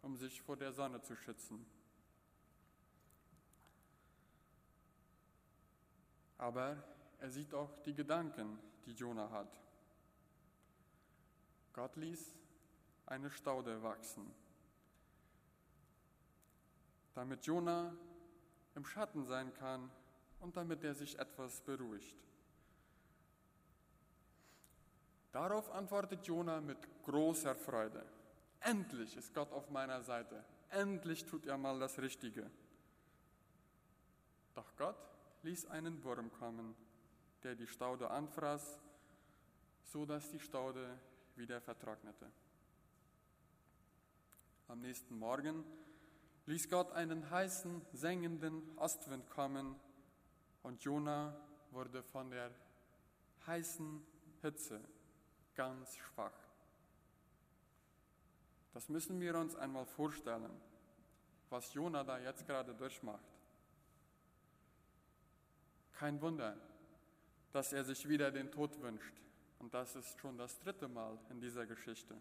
um 0.03 0.17
sich 0.17 0.41
vor 0.41 0.57
der 0.57 0.73
Sonne 0.73 1.03
zu 1.03 1.17
schützen. 1.17 1.67
Aber 6.39 6.77
er 7.21 7.31
sieht 7.31 7.55
auch 7.55 7.71
die 7.85 7.95
Gedanken, 7.95 8.59
die 8.85 8.93
Jona 8.93 9.31
hat. 9.31 9.61
Gott 11.73 11.97
ließ 11.97 12.35
eine 13.07 13.31
Staude 13.31 13.83
wachsen, 13.83 14.31
damit 17.15 17.45
Jona 17.47 17.95
im 18.75 18.85
Schatten 18.85 19.25
sein 19.25 19.53
kann 19.55 19.91
und 20.41 20.57
damit 20.57 20.85
er 20.85 20.95
sich 20.95 21.19
etwas 21.19 21.61
beruhigt. 21.61 22.17
Darauf 25.33 25.71
antwortet 25.71 26.27
Jona 26.27 26.61
mit 26.61 26.79
großer 27.05 27.55
Freude. 27.55 28.05
Endlich 28.61 29.17
ist 29.17 29.35
Gott 29.35 29.53
auf 29.53 29.69
meiner 29.71 30.03
Seite. 30.03 30.43
Endlich 30.71 31.25
tut 31.27 31.47
er 31.47 31.59
mal 31.59 31.79
das 31.79 31.99
Richtige. 31.99 32.51
Doch 34.55 34.75
Gott 34.77 34.97
ließ 35.43 35.67
einen 35.67 36.03
Wurm 36.03 36.33
kommen, 36.33 36.75
der 37.47 37.55
die 37.55 37.69
Staude 37.69 38.11
anfraß, 38.11 38.77
so 39.85 40.05
dass 40.05 40.29
die 40.33 40.41
Staude 40.41 40.99
wieder 41.37 41.61
vertrocknete. 41.61 42.27
Am 44.67 44.81
nächsten 44.81 45.17
Morgen 45.17 45.63
ließ 46.47 46.69
Gott 46.69 46.91
einen 46.91 47.31
heißen, 47.31 47.83
sengenden 47.93 48.77
Ostwind 48.77 49.31
kommen 49.31 49.77
und 50.65 50.83
Jona 50.83 51.41
wurde 51.71 52.03
von 52.03 52.33
der 52.33 52.51
heißen 53.47 54.05
Hitze 54.43 54.81
ganz 55.55 55.95
schwach. 55.99 56.35
Das 58.75 58.89
müssen 58.89 59.21
wir 59.21 59.37
uns 59.37 59.55
einmal 59.55 59.87
vorstellen, 59.87 60.51
was 61.49 61.73
Jona 61.75 62.03
da 62.03 62.19
jetzt 62.19 62.45
gerade 62.45 62.75
durchmacht. 62.75 63.23
Kein 65.93 66.21
Wunder, 66.21 66.57
dass 67.57 67.73
er 67.73 67.85
sich 67.85 68.07
wieder 68.07 68.31
den 68.31 68.51
Tod 68.51 68.79
wünscht. 68.83 69.15
Und 69.61 69.73
das 69.73 69.97
ist 69.97 70.21
schon 70.21 70.37
das 70.37 70.59
dritte 70.59 70.89
Mal 70.89 71.19
in 71.31 71.41
dieser 71.41 71.65
Geschichte. 71.65 72.15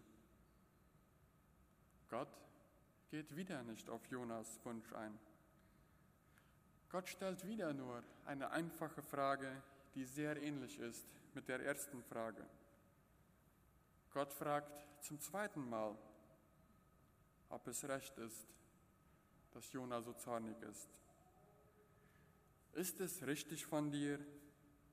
Gott 2.08 2.34
geht 3.10 3.36
wieder 3.36 3.62
nicht 3.62 3.90
auf 3.90 4.06
Jonas 4.06 4.58
Wunsch 4.64 4.90
ein. 4.94 5.18
Gott 6.88 7.06
stellt 7.06 7.46
wieder 7.46 7.74
nur 7.74 8.02
eine 8.24 8.48
einfache 8.50 9.02
Frage, 9.02 9.62
die 9.94 10.06
sehr 10.06 10.42
ähnlich 10.42 10.78
ist 10.78 11.04
mit 11.34 11.46
der 11.48 11.62
ersten 11.62 12.02
Frage. 12.04 12.46
Gott 14.14 14.32
fragt 14.32 14.86
zum 15.04 15.20
zweiten 15.20 15.68
Mal, 15.68 15.98
ob 17.50 17.66
es 17.66 17.86
recht 17.86 18.16
ist, 18.16 18.46
dass 19.52 19.70
Jona 19.70 20.00
so 20.00 20.14
zornig 20.14 20.56
ist. 20.62 20.88
Ist 22.72 23.00
es 23.00 23.26
richtig 23.26 23.66
von 23.66 23.90
dir, 23.90 24.18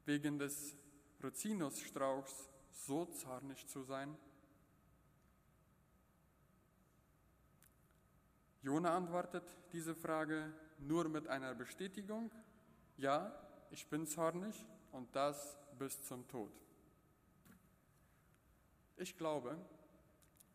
wegen 0.05 0.39
des 0.39 0.75
Rizinusstrauchs 1.23 2.49
so 2.71 3.05
zornig 3.05 3.67
zu 3.67 3.83
sein? 3.83 4.17
Jona 8.61 8.95
antwortet 8.95 9.43
diese 9.73 9.93
Frage 9.93 10.53
nur 10.79 11.09
mit 11.09 11.27
einer 11.27 11.53
Bestätigung, 11.53 12.31
ja, 12.97 13.33
ich 13.71 13.87
bin 13.87 14.07
zornig 14.07 14.65
und 14.91 15.13
das 15.15 15.57
bis 15.77 16.01
zum 16.03 16.27
Tod. 16.27 16.51
Ich 18.95 19.17
glaube, 19.17 19.57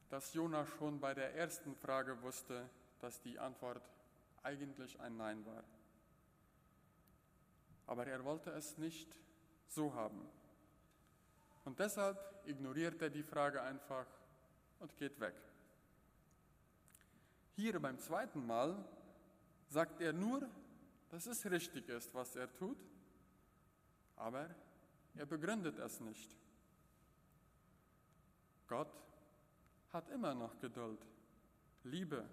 dass 0.08 0.32
Jona 0.32 0.64
schon 0.64 1.00
bei 1.00 1.12
der 1.12 1.34
ersten 1.34 1.74
Frage 1.74 2.22
wusste, 2.22 2.70
dass 3.00 3.20
die 3.20 3.38
Antwort 3.38 3.82
eigentlich 4.42 4.98
ein 5.00 5.16
Nein 5.16 5.44
war. 5.44 5.64
Aber 7.86 8.06
er 8.06 8.24
wollte 8.24 8.50
es 8.50 8.78
nicht 8.78 9.14
so 9.68 9.94
haben. 9.94 10.20
Und 11.64 11.78
deshalb 11.78 12.18
ignoriert 12.46 13.00
er 13.02 13.10
die 13.10 13.22
Frage 13.22 13.62
einfach 13.62 14.06
und 14.80 14.96
geht 14.96 15.20
weg. 15.20 15.34
Hier 17.56 17.78
beim 17.80 17.98
zweiten 17.98 18.46
Mal 18.46 18.84
sagt 19.68 20.00
er 20.00 20.12
nur, 20.12 20.48
dass 21.10 21.26
es 21.26 21.44
richtig 21.50 21.88
ist, 21.88 22.14
was 22.14 22.36
er 22.36 22.52
tut, 22.54 22.78
aber 24.16 24.48
er 25.14 25.26
begründet 25.26 25.78
es 25.78 26.00
nicht. 26.00 26.36
Gott 28.66 28.92
hat 29.92 30.08
immer 30.10 30.34
noch 30.34 30.58
Geduld, 30.60 31.00
Liebe 31.84 32.28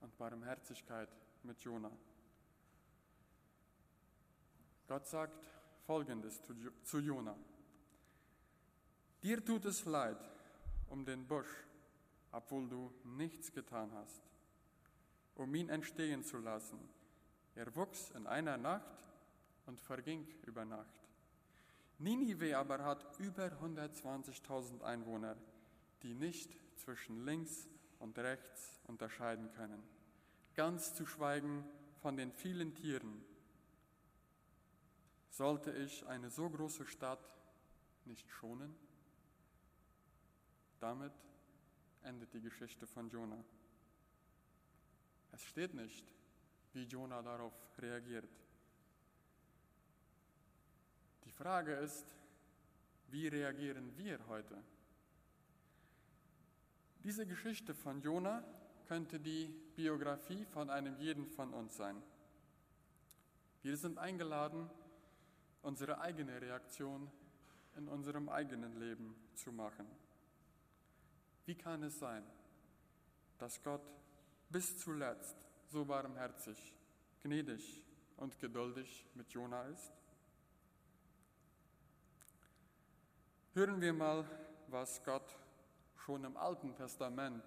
und 0.00 0.16
Barmherzigkeit 0.18 1.08
mit 1.42 1.60
Jona. 1.60 1.90
Gott 4.86 5.06
sagt 5.06 5.46
Folgendes 5.86 6.40
zu 6.82 6.98
Jona. 6.98 7.36
Dir 9.22 9.44
tut 9.44 9.64
es 9.64 9.84
leid 9.84 10.18
um 10.88 11.04
den 11.04 11.26
Busch, 11.26 11.66
obwohl 12.30 12.68
du 12.68 12.92
nichts 13.04 13.52
getan 13.52 13.90
hast, 13.94 14.22
um 15.34 15.54
ihn 15.54 15.68
entstehen 15.68 16.22
zu 16.22 16.38
lassen. 16.38 16.78
Er 17.54 17.74
wuchs 17.74 18.10
in 18.10 18.26
einer 18.26 18.56
Nacht 18.56 19.10
und 19.66 19.80
verging 19.80 20.26
über 20.46 20.64
Nacht. 20.64 21.00
Ninive 21.98 22.56
aber 22.56 22.84
hat 22.84 23.18
über 23.18 23.46
120.000 23.46 24.82
Einwohner 24.82 25.36
die 26.04 26.14
nicht 26.14 26.50
zwischen 26.76 27.24
links 27.24 27.66
und 27.98 28.18
rechts 28.18 28.78
unterscheiden 28.86 29.50
können, 29.52 29.82
ganz 30.54 30.94
zu 30.94 31.06
schweigen 31.06 31.64
von 32.02 32.16
den 32.16 32.30
vielen 32.30 32.74
Tieren. 32.74 33.24
Sollte 35.34 35.72
ich 35.72 36.06
eine 36.06 36.30
so 36.30 36.48
große 36.48 36.86
Stadt 36.86 37.34
nicht 38.04 38.30
schonen? 38.30 38.72
Damit 40.78 41.12
endet 42.04 42.32
die 42.32 42.40
Geschichte 42.40 42.86
von 42.86 43.10
Jona. 43.10 43.42
Es 45.32 45.42
steht 45.42 45.74
nicht, 45.74 46.04
wie 46.72 46.84
Jona 46.84 47.20
darauf 47.20 47.52
reagiert. 47.78 48.28
Die 51.24 51.32
Frage 51.32 51.72
ist, 51.72 52.14
wie 53.08 53.26
reagieren 53.26 53.92
wir 53.98 54.24
heute? 54.28 54.62
Diese 57.02 57.26
Geschichte 57.26 57.74
von 57.74 58.00
Jona 58.02 58.44
könnte 58.86 59.18
die 59.18 59.46
Biografie 59.74 60.44
von 60.44 60.70
einem 60.70 60.96
jeden 61.00 61.26
von 61.26 61.52
uns 61.52 61.76
sein. 61.76 62.00
Wir 63.62 63.76
sind 63.76 63.98
eingeladen, 63.98 64.70
unsere 65.74 66.00
eigene 66.00 66.40
Reaktion 66.40 67.10
in 67.74 67.88
unserem 67.88 68.28
eigenen 68.28 68.78
Leben 68.78 69.12
zu 69.34 69.50
machen. 69.50 69.88
Wie 71.46 71.56
kann 71.56 71.82
es 71.82 71.98
sein, 71.98 72.22
dass 73.38 73.60
Gott 73.60 73.82
bis 74.50 74.78
zuletzt 74.78 75.34
so 75.66 75.84
barmherzig, 75.84 76.76
gnädig 77.24 77.82
und 78.18 78.38
geduldig 78.38 79.04
mit 79.14 79.32
Jona 79.32 79.64
ist? 79.64 79.92
Hören 83.54 83.80
wir 83.80 83.94
mal, 83.94 84.24
was 84.68 85.02
Gott 85.02 85.36
schon 85.96 86.22
im 86.22 86.36
Alten 86.36 86.72
Testament 86.76 87.42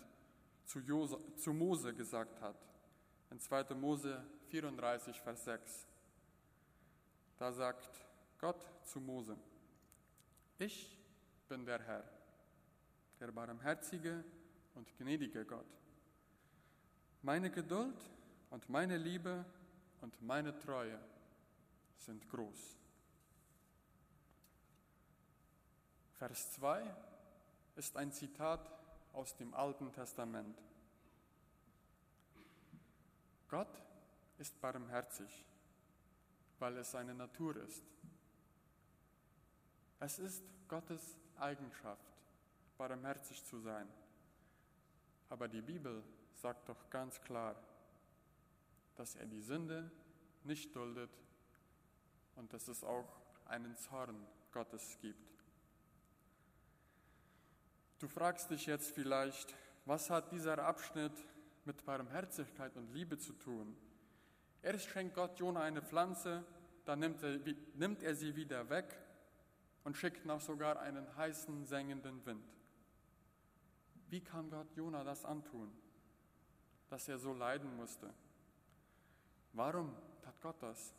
zu, 0.65 0.79
Jose, 0.79 1.17
zu 1.37 1.53
Mose 1.53 1.93
gesagt 1.93 2.41
hat. 2.41 2.57
In 3.31 3.39
2. 3.39 3.73
Mose 3.75 4.21
34, 4.49 5.21
Vers 5.21 5.45
6. 5.45 5.87
Da 7.37 7.53
sagt 7.53 8.06
Gott 8.39 8.63
zu 8.83 8.99
Mose, 8.99 9.37
ich 10.59 10.97
bin 11.47 11.65
der 11.65 11.81
Herr, 11.83 12.03
der 13.19 13.31
barmherzige 13.31 14.23
und 14.75 14.95
gnädige 14.97 15.45
Gott. 15.45 15.65
Meine 17.21 17.49
Geduld 17.49 17.99
und 18.49 18.69
meine 18.69 18.97
Liebe 18.97 19.43
und 20.01 20.21
meine 20.21 20.57
Treue 20.59 20.99
sind 21.97 22.29
groß. 22.29 22.77
Vers 26.17 26.53
2 26.53 26.95
ist 27.75 27.95
ein 27.97 28.11
Zitat 28.11 28.71
aus 29.13 29.35
dem 29.35 29.53
Alten 29.53 29.91
Testament. 29.91 30.57
Gott 33.49 33.81
ist 34.37 34.59
barmherzig, 34.59 35.45
weil 36.59 36.77
es 36.77 36.91
seine 36.91 37.13
Natur 37.13 37.55
ist. 37.57 37.83
Es 39.99 40.19
ist 40.19 40.43
Gottes 40.67 41.17
Eigenschaft, 41.37 42.05
barmherzig 42.77 43.43
zu 43.43 43.59
sein. 43.59 43.87
Aber 45.29 45.47
die 45.47 45.61
Bibel 45.61 46.03
sagt 46.35 46.69
doch 46.69 46.89
ganz 46.89 47.19
klar, 47.21 47.55
dass 48.95 49.15
er 49.15 49.25
die 49.25 49.41
Sünde 49.41 49.91
nicht 50.43 50.75
duldet 50.75 51.09
und 52.35 52.53
dass 52.53 52.67
es 52.67 52.83
auch 52.83 53.19
einen 53.45 53.75
Zorn 53.75 54.25
Gottes 54.51 54.97
gibt. 55.01 55.43
Du 57.99 58.07
fragst 58.07 58.51
dich 58.51 58.67
jetzt 58.67 58.91
vielleicht, 58.91 59.55
was 59.85 60.11
hat 60.11 60.31
dieser 60.31 60.63
Abschnitt 60.63 61.13
mit 61.65 61.83
Barmherzigkeit 61.85 62.75
und 62.77 62.93
Liebe 62.93 63.17
zu 63.17 63.33
tun? 63.33 63.75
Erst 64.61 64.85
schenkt 64.89 65.15
Gott 65.15 65.39
Jona 65.39 65.61
eine 65.61 65.81
Pflanze, 65.81 66.45
dann 66.85 66.99
nimmt 66.99 67.23
er, 67.23 67.39
nimmt 67.73 68.03
er 68.03 68.15
sie 68.15 68.35
wieder 68.35 68.69
weg 68.69 68.95
und 69.87 69.95
schickt 69.95 70.25
noch 70.25 70.41
sogar 70.41 70.81
einen 70.81 71.15
heißen, 71.15 71.65
sengenden 71.65 72.25
Wind. 72.25 72.43
Wie 74.09 74.19
kann 74.19 74.49
Gott 74.49 74.75
Jona 74.75 75.05
das 75.05 75.23
antun, 75.23 75.71
dass 76.89 77.07
er 77.07 77.17
so 77.17 77.33
leiden 77.33 77.73
musste? 77.77 78.13
Warum 79.53 79.95
tat 80.21 80.41
Gott 80.41 80.61
das? 80.61 80.93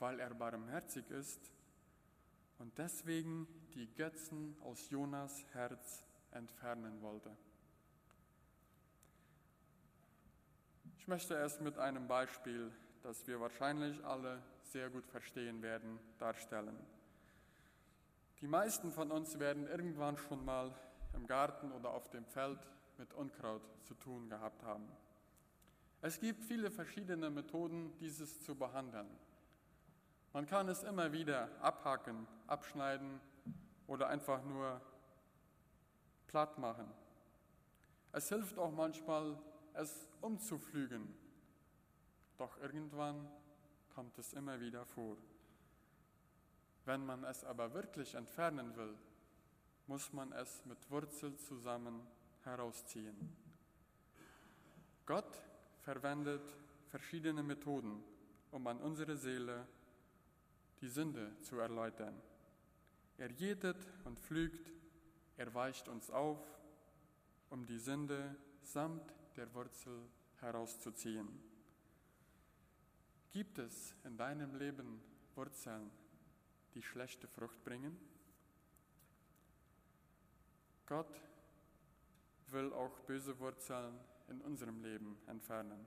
Weil 0.00 0.18
er 0.18 0.34
barmherzig 0.34 1.08
ist 1.12 1.52
und 2.58 2.76
deswegen 2.76 3.46
die 3.72 3.86
Götzen 3.94 4.56
aus 4.62 4.90
Jonas 4.90 5.44
Herz 5.52 6.04
entfernen 6.32 7.00
wollte. 7.02 7.30
Ich 10.96 11.06
möchte 11.06 11.36
es 11.36 11.60
mit 11.60 11.78
einem 11.78 12.08
Beispiel, 12.08 12.72
das 13.04 13.24
wir 13.28 13.38
wahrscheinlich 13.38 14.04
alle 14.04 14.42
sehr 14.64 14.90
gut 14.90 15.06
verstehen 15.06 15.62
werden, 15.62 16.00
darstellen. 16.18 16.97
Die 18.40 18.46
meisten 18.46 18.92
von 18.92 19.10
uns 19.10 19.38
werden 19.38 19.66
irgendwann 19.66 20.16
schon 20.16 20.44
mal 20.44 20.72
im 21.14 21.26
Garten 21.26 21.72
oder 21.72 21.90
auf 21.90 22.08
dem 22.10 22.24
Feld 22.24 22.60
mit 22.96 23.12
Unkraut 23.14 23.62
zu 23.82 23.94
tun 23.94 24.28
gehabt 24.28 24.62
haben. 24.62 24.88
Es 26.00 26.20
gibt 26.20 26.44
viele 26.44 26.70
verschiedene 26.70 27.30
Methoden, 27.30 27.96
dieses 27.98 28.40
zu 28.42 28.54
behandeln. 28.54 29.08
Man 30.32 30.46
kann 30.46 30.68
es 30.68 30.84
immer 30.84 31.12
wieder 31.12 31.48
abhaken, 31.60 32.28
abschneiden 32.46 33.20
oder 33.88 34.08
einfach 34.08 34.44
nur 34.44 34.80
platt 36.28 36.58
machen. 36.58 36.88
Es 38.12 38.28
hilft 38.28 38.58
auch 38.58 38.70
manchmal, 38.70 39.36
es 39.74 40.08
umzupflügen. 40.20 41.12
Doch 42.36 42.56
irgendwann 42.58 43.28
kommt 43.94 44.16
es 44.18 44.32
immer 44.32 44.60
wieder 44.60 44.84
vor. 44.86 45.16
Wenn 46.88 47.04
man 47.04 47.22
es 47.24 47.44
aber 47.44 47.74
wirklich 47.74 48.14
entfernen 48.14 48.74
will, 48.74 48.96
muss 49.88 50.10
man 50.14 50.32
es 50.32 50.64
mit 50.64 50.90
Wurzel 50.90 51.36
zusammen 51.36 52.00
herausziehen. 52.44 53.14
Gott 55.04 55.38
verwendet 55.82 56.40
verschiedene 56.86 57.42
Methoden, 57.42 58.02
um 58.52 58.66
an 58.66 58.80
unsere 58.80 59.18
Seele 59.18 59.66
die 60.80 60.88
Sünde 60.88 61.36
zu 61.42 61.58
erläutern. 61.58 62.18
Er 63.18 63.32
jedet 63.32 63.86
und 64.06 64.18
pflügt, 64.18 64.72
er 65.36 65.52
weicht 65.52 65.88
uns 65.88 66.10
auf, 66.10 66.40
um 67.50 67.66
die 67.66 67.78
Sünde 67.78 68.34
samt 68.62 69.12
der 69.36 69.52
Wurzel 69.52 70.08
herauszuziehen. 70.40 71.28
Gibt 73.30 73.58
es 73.58 73.94
in 74.04 74.16
deinem 74.16 74.54
Leben 74.54 75.02
Wurzeln, 75.34 75.90
die 76.78 76.82
schlechte 76.84 77.26
Frucht 77.26 77.64
bringen? 77.64 77.98
Gott 80.86 81.20
will 82.52 82.72
auch 82.72 83.00
böse 83.00 83.36
Wurzeln 83.40 83.98
in 84.28 84.40
unserem 84.42 84.80
Leben 84.80 85.18
entfernen. 85.26 85.84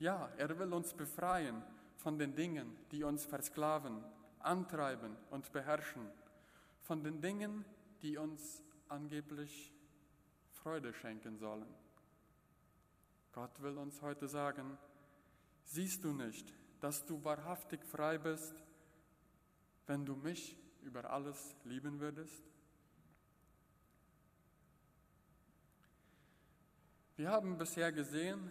Ja, 0.00 0.32
er 0.36 0.58
will 0.58 0.72
uns 0.72 0.92
befreien 0.92 1.62
von 1.98 2.18
den 2.18 2.34
Dingen, 2.34 2.76
die 2.90 3.04
uns 3.04 3.24
versklaven, 3.24 4.04
antreiben 4.40 5.16
und 5.30 5.52
beherrschen, 5.52 6.10
von 6.80 7.04
den 7.04 7.20
Dingen, 7.20 7.64
die 8.02 8.16
uns 8.16 8.64
angeblich 8.88 9.72
Freude 10.54 10.92
schenken 10.92 11.38
sollen. 11.38 11.72
Gott 13.30 13.62
will 13.62 13.78
uns 13.78 14.02
heute 14.02 14.26
sagen, 14.26 14.76
siehst 15.62 16.02
du 16.02 16.12
nicht, 16.12 16.52
dass 16.80 17.06
du 17.06 17.22
wahrhaftig 17.22 17.84
frei 17.84 18.18
bist, 18.18 18.63
wenn 19.86 20.04
du 20.04 20.16
mich 20.16 20.56
über 20.82 21.10
alles 21.10 21.56
lieben 21.64 22.00
würdest? 22.00 22.42
Wir 27.16 27.30
haben 27.30 27.58
bisher 27.58 27.92
gesehen, 27.92 28.50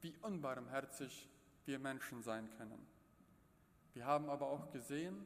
wie 0.00 0.16
unbarmherzig 0.22 1.28
wir 1.64 1.78
Menschen 1.78 2.22
sein 2.22 2.50
können. 2.56 2.86
Wir 3.94 4.04
haben 4.04 4.28
aber 4.28 4.46
auch 4.46 4.70
gesehen, 4.72 5.24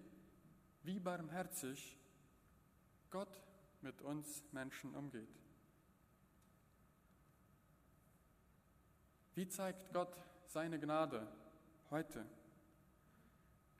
wie 0.83 0.99
barmherzig 0.99 1.99
Gott 3.11 3.41
mit 3.81 4.03
uns 4.03 4.45
Menschen 4.53 4.95
umgeht. 4.95 5.29
Wie 9.35 9.49
zeigt 9.49 9.93
Gott 9.93 10.15
seine 10.47 10.79
Gnade 10.79 11.27
heute? 11.91 12.25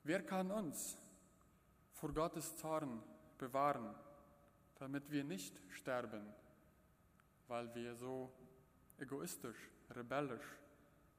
Wer 0.03 0.23
kann 0.25 0.51
uns 0.51 0.97
vor 2.05 2.13
Gottes 2.13 2.55
Zorn 2.59 3.03
bewahren, 3.39 3.95
damit 4.75 5.11
wir 5.11 5.25
nicht 5.25 5.59
sterben, 5.71 6.23
weil 7.49 7.75
wir 7.75 7.95
so 7.95 8.31
egoistisch, 8.99 9.71
rebellisch 9.89 10.45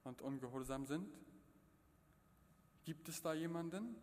und 0.04 0.22
ungehorsam 0.22 0.86
sind? 0.86 1.12
Gibt 2.84 3.08
es 3.08 3.20
da 3.20 3.34
jemanden? 3.34 3.96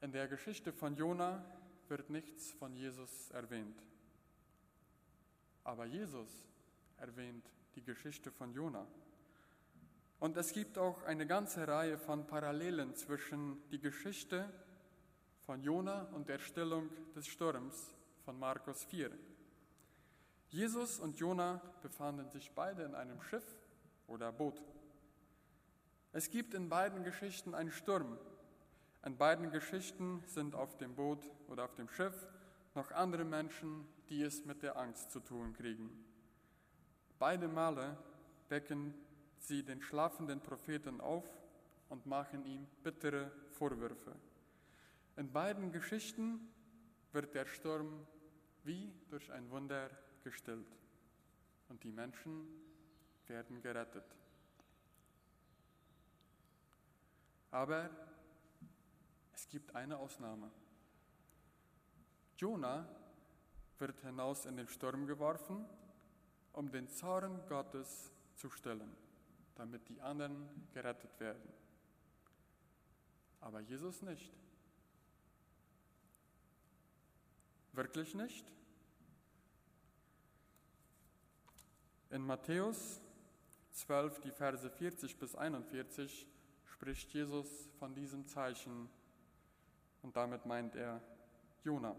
In 0.00 0.10
der 0.10 0.26
Geschichte 0.26 0.72
von 0.72 0.96
Jona 0.96 1.44
wird 1.86 2.10
nichts 2.10 2.50
von 2.50 2.74
Jesus 2.74 3.30
erwähnt. 3.30 3.80
Aber 5.62 5.86
Jesus 5.86 6.48
erwähnt 6.96 7.48
die 7.76 7.84
Geschichte 7.84 8.32
von 8.32 8.52
Jona. 8.52 8.88
Und 10.20 10.36
es 10.36 10.52
gibt 10.52 10.78
auch 10.78 11.04
eine 11.04 11.26
ganze 11.26 11.68
Reihe 11.68 11.96
von 11.96 12.26
Parallelen 12.26 12.94
zwischen 12.96 13.62
die 13.70 13.78
Geschichte 13.78 14.52
von 15.46 15.62
Jona 15.62 16.08
und 16.12 16.28
der 16.28 16.40
Stillung 16.40 16.90
des 17.14 17.28
Sturms 17.28 17.94
von 18.24 18.38
Markus 18.38 18.84
4. 18.84 19.10
Jesus 20.48 20.98
und 20.98 21.18
Jona 21.18 21.60
befanden 21.82 22.28
sich 22.30 22.50
beide 22.52 22.82
in 22.82 22.94
einem 22.94 23.22
Schiff 23.22 23.44
oder 24.08 24.32
Boot. 24.32 24.60
Es 26.12 26.30
gibt 26.30 26.52
in 26.52 26.68
beiden 26.68 27.04
Geschichten 27.04 27.54
einen 27.54 27.70
Sturm. 27.70 28.18
In 29.04 29.16
beiden 29.16 29.52
Geschichten 29.52 30.22
sind 30.26 30.56
auf 30.56 30.76
dem 30.78 30.96
Boot 30.96 31.30
oder 31.46 31.64
auf 31.64 31.74
dem 31.76 31.88
Schiff 31.88 32.26
noch 32.74 32.90
andere 32.90 33.24
Menschen, 33.24 33.86
die 34.08 34.22
es 34.22 34.44
mit 34.44 34.62
der 34.62 34.76
Angst 34.76 35.12
zu 35.12 35.20
tun 35.20 35.52
kriegen. 35.52 35.90
Beide 37.18 37.46
Male 37.46 37.96
wecken 38.48 38.94
sie 39.38 39.62
den 39.62 39.82
schlafenden 39.82 40.40
Propheten 40.40 41.00
auf 41.00 41.24
und 41.88 42.06
machen 42.06 42.44
ihm 42.44 42.66
bittere 42.82 43.30
Vorwürfe. 43.52 44.14
In 45.16 45.32
beiden 45.32 45.72
Geschichten 45.72 46.52
wird 47.12 47.34
der 47.34 47.46
Sturm 47.46 48.06
wie 48.64 48.92
durch 49.08 49.32
ein 49.32 49.50
Wunder 49.50 49.90
gestillt 50.22 50.76
und 51.68 51.82
die 51.84 51.92
Menschen 51.92 52.46
werden 53.26 53.60
gerettet. 53.62 54.04
Aber 57.50 57.90
es 59.32 59.48
gibt 59.48 59.74
eine 59.74 59.96
Ausnahme. 59.96 60.50
Jona 62.36 62.86
wird 63.78 64.00
hinaus 64.00 64.46
in 64.46 64.56
den 64.56 64.68
Sturm 64.68 65.06
geworfen, 65.06 65.64
um 66.52 66.70
den 66.70 66.88
Zorn 66.88 67.40
Gottes 67.48 68.12
zu 68.34 68.50
stillen, 68.50 68.94
damit 69.58 69.88
die 69.88 70.00
anderen 70.00 70.48
gerettet 70.72 71.18
werden. 71.18 71.52
Aber 73.40 73.60
Jesus 73.60 74.02
nicht. 74.02 74.32
Wirklich 77.72 78.14
nicht? 78.14 78.46
In 82.10 82.22
Matthäus 82.22 83.00
12, 83.72 84.20
die 84.20 84.30
Verse 84.30 84.70
40 84.70 85.18
bis 85.18 85.34
41, 85.34 86.26
spricht 86.64 87.12
Jesus 87.12 87.68
von 87.78 87.94
diesem 87.94 88.26
Zeichen 88.26 88.88
und 90.02 90.16
damit 90.16 90.46
meint 90.46 90.76
er 90.76 91.02
Jona. 91.64 91.96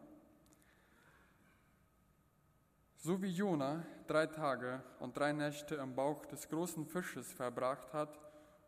So 3.02 3.22
wie 3.22 3.32
Jona 3.32 3.86
drei 4.08 4.28
Tage 4.28 4.84
und 5.00 5.16
drei 5.16 5.32
Nächte 5.32 5.76
im 5.76 5.96
Bauch 5.96 6.26
des 6.26 6.50
großen 6.50 6.86
Fisches 6.86 7.32
verbracht 7.32 7.94
hat, 7.94 8.20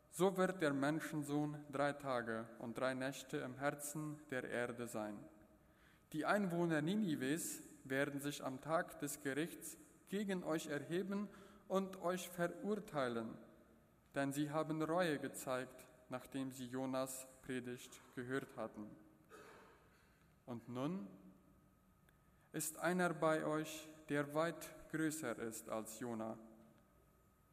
so 0.09 0.37
wird 0.37 0.61
der 0.61 0.71
Menschensohn 0.71 1.57
drei 1.69 1.91
Tage 1.91 2.47
und 2.59 2.77
drei 2.77 2.93
Nächte 2.93 3.39
im 3.39 3.57
Herzen 3.57 4.17
der 4.29 4.49
Erde 4.49 4.87
sein. 4.87 5.19
Die 6.13 6.25
Einwohner 6.25 6.81
Ninives 6.81 7.61
werden 7.83 8.21
sich 8.21 8.41
am 8.41 8.61
Tag 8.61 8.99
des 8.99 9.19
Gerichts 9.19 9.77
gegen 10.07 10.45
euch 10.45 10.67
erheben 10.67 11.27
und 11.67 12.01
euch 12.01 12.29
verurteilen, 12.29 13.37
denn 14.15 14.31
sie 14.31 14.49
haben 14.49 14.81
Reue 14.81 15.19
gezeigt, 15.19 15.85
nachdem 16.07 16.53
sie 16.53 16.67
Jonas 16.67 17.27
Predigt 17.41 18.01
gehört 18.15 18.55
hatten. 18.55 18.89
Und 20.45 20.69
nun 20.69 21.05
ist 22.53 22.79
einer 22.79 23.13
bei 23.13 23.45
euch, 23.45 23.89
der 24.11 24.33
weit 24.33 24.69
größer 24.91 25.39
ist 25.39 25.69
als 25.69 25.97
Jona, 26.01 26.37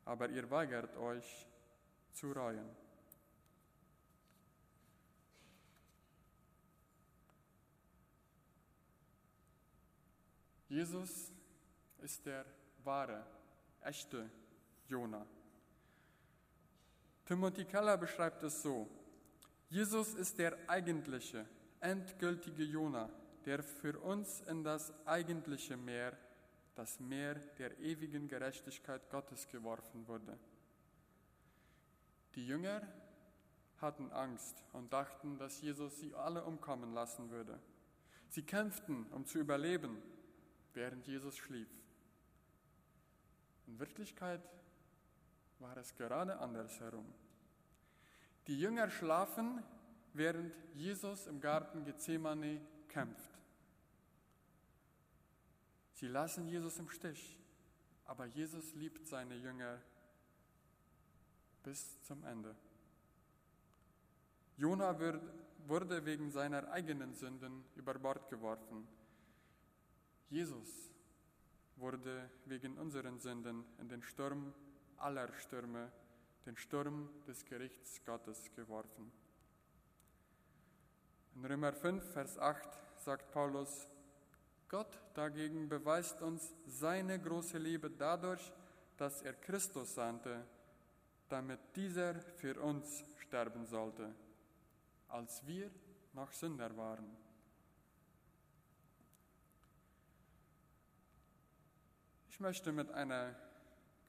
aber 0.05 0.29
ihr 0.29 0.51
weigert 0.51 0.97
euch 0.97 1.47
zu 2.13 2.33
reuen. 2.33 2.69
Jesus 10.69 11.31
ist 12.03 12.27
der 12.27 12.45
wahre, 12.83 13.25
echte 13.83 14.29
Jona. 14.89 15.25
Timothy 17.25 17.67
Keller 17.67 17.97
beschreibt 17.97 18.43
es 18.43 18.61
so: 18.63 18.89
Jesus 19.71 20.13
ist 20.15 20.37
der 20.41 20.59
eigentliche, 20.67 21.47
endgültige 21.79 22.65
Jona, 22.65 23.09
der 23.45 23.63
für 23.63 23.97
uns 24.01 24.41
in 24.41 24.65
das 24.65 24.93
eigentliche 25.07 25.77
Meer, 25.77 26.19
das 26.79 27.01
Meer 27.01 27.35
der 27.59 27.77
ewigen 27.81 28.29
Gerechtigkeit 28.29 29.11
Gottes 29.11 29.49
geworfen 29.49 30.07
wurde. 30.07 30.39
Die 32.37 32.47
Jünger 32.47 32.87
hatten 33.81 34.13
Angst 34.13 34.63
und 34.73 34.93
dachten, 34.93 35.39
dass 35.39 35.61
Jesus 35.61 35.99
sie 35.99 36.15
alle 36.15 36.45
umkommen 36.45 36.95
lassen 36.95 37.31
würde. 37.31 37.59
Sie 38.29 38.45
kämpften, 38.45 39.07
um 39.11 39.27
zu 39.27 39.41
überleben, 39.41 40.01
während 40.73 41.05
Jesus 41.09 41.37
schlief. 41.37 41.69
In 43.67 43.81
Wirklichkeit 43.81 44.49
war 45.59 45.77
es 45.79 45.97
gerade 45.97 46.39
andersherum. 46.39 47.13
Die 48.47 48.59
Jünger 48.59 48.89
schlafen, 48.89 49.65
während 50.13 50.55
Jesus 50.75 51.27
im 51.27 51.41
Garten 51.41 51.85
Gethsemane 51.85 52.61
kämpft. 52.87 53.38
Sie 55.99 56.07
lassen 56.07 56.47
Jesus 56.47 56.79
im 56.79 56.89
Stich, 56.91 57.37
aber 58.05 58.27
Jesus 58.27 58.73
liebt 58.77 59.05
seine 59.09 59.35
Jünger 59.35 59.83
bis 61.65 62.01
zum 62.05 62.23
Ende. 62.23 62.55
Jona 64.57 64.97
wurde 65.67 66.07
wegen 66.07 66.31
seiner 66.31 66.71
eigenen 66.71 67.15
Sünden 67.15 67.65
über 67.75 67.95
Bord 67.95 68.29
geworfen. 68.29 68.87
Jesus 70.31 70.93
wurde 71.75 72.31
wegen 72.45 72.79
unseren 72.79 73.19
Sünden 73.19 73.65
in 73.81 73.89
den 73.89 74.05
Sturm 74.05 74.55
aller 74.99 75.33
Stürme, 75.35 75.91
den 76.47 76.57
Sturm 76.57 77.09
des 77.27 77.45
Gerichts 77.45 78.05
Gottes 78.05 78.53
geworfen. 78.55 79.11
In 81.35 81.45
Römer 81.45 81.73
5, 81.73 82.13
Vers 82.13 82.39
8 82.39 82.69
sagt 82.99 83.33
Paulus, 83.33 83.91
Gott 84.69 84.99
dagegen 85.15 85.69
beweist 85.69 86.21
uns 86.21 86.55
seine 86.67 87.19
große 87.19 87.57
Liebe 87.57 87.91
dadurch, 87.91 88.53
dass 88.99 89.23
er 89.23 89.33
Christus 89.33 89.95
sandte, 89.95 90.45
damit 91.29 91.59
dieser 91.75 92.15
für 92.21 92.61
uns 92.61 93.03
sterben 93.19 93.65
sollte, 93.65 94.15
als 95.09 95.47
wir 95.47 95.71
noch 96.13 96.33
Sünder 96.33 96.77
waren. 96.77 97.17
Ich 102.29 102.41
möchte 102.41 102.71
mit 102.71 102.91
einer 102.91 103.35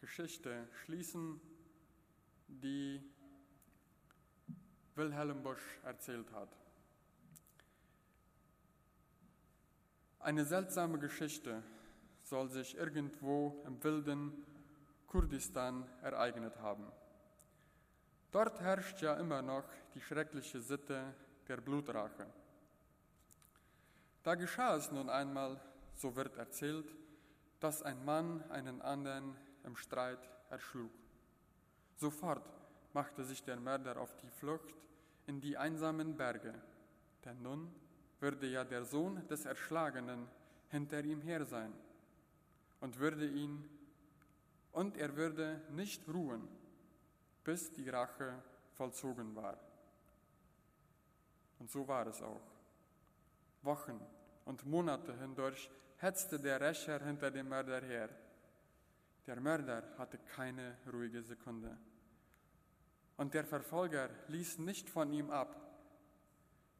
Geschichte 0.01 0.67
schließen, 0.83 1.39
die 2.47 3.01
Wilhelm 4.95 5.41
Busch 5.41 5.79
erzählt 5.83 6.31
hat. 6.33 6.58
Eine 10.19 10.45
seltsame 10.45 10.99
Geschichte 10.99 11.63
soll 12.23 12.49
sich 12.49 12.75
irgendwo 12.75 13.63
im 13.65 13.81
wilden 13.83 14.45
Kurdistan 15.07 15.87
ereignet 16.01 16.57
haben. 16.61 16.85
Dort 18.31 18.59
herrscht 18.59 19.01
ja 19.01 19.15
immer 19.15 19.41
noch 19.41 19.63
die 19.95 20.01
schreckliche 20.01 20.59
Sitte 20.59 21.15
der 21.47 21.57
Blutrache. 21.57 22.27
Da 24.21 24.35
geschah 24.35 24.75
es 24.75 24.91
nun 24.91 25.09
einmal, 25.09 25.59
so 25.95 26.15
wird 26.15 26.37
erzählt, 26.37 26.93
dass 27.59 27.81
ein 27.81 28.03
Mann 28.05 28.43
einen 28.51 28.81
anderen 28.81 29.35
im 29.63 29.75
Streit 29.75 30.29
erschlug. 30.49 30.91
Sofort 31.95 32.43
machte 32.93 33.23
sich 33.23 33.43
der 33.43 33.59
Mörder 33.59 33.99
auf 33.99 34.15
die 34.17 34.29
Flucht 34.29 34.75
in 35.27 35.41
die 35.41 35.57
einsamen 35.57 36.15
Berge, 36.15 36.53
denn 37.25 37.41
nun 37.41 37.73
würde 38.19 38.47
ja 38.47 38.63
der 38.63 38.85
Sohn 38.85 39.27
des 39.27 39.45
Erschlagenen 39.45 40.27
hinter 40.69 41.03
ihm 41.03 41.21
her 41.21 41.45
sein 41.45 41.73
und 42.81 42.99
würde 42.99 43.27
ihn 43.27 43.67
und 44.71 44.97
er 44.97 45.15
würde 45.15 45.61
nicht 45.71 46.07
ruhen, 46.07 46.47
bis 47.43 47.71
die 47.71 47.89
Rache 47.89 48.41
vollzogen 48.73 49.35
war. 49.35 49.57
Und 51.59 51.69
so 51.69 51.87
war 51.87 52.07
es 52.07 52.21
auch. 52.21 52.41
Wochen 53.61 53.99
und 54.45 54.65
Monate 54.65 55.17
hindurch 55.19 55.69
hetzte 55.97 56.39
der 56.39 56.61
Rächer 56.61 57.03
hinter 57.03 57.29
dem 57.31 57.49
Mörder 57.49 57.81
her. 57.81 58.09
Der 59.27 59.39
Mörder 59.39 59.83
hatte 59.97 60.17
keine 60.17 60.77
ruhige 60.91 61.21
Sekunde. 61.21 61.77
Und 63.17 63.33
der 63.33 63.43
Verfolger 63.43 64.09
ließ 64.29 64.59
nicht 64.59 64.89
von 64.89 65.11
ihm 65.11 65.29
ab. 65.29 65.68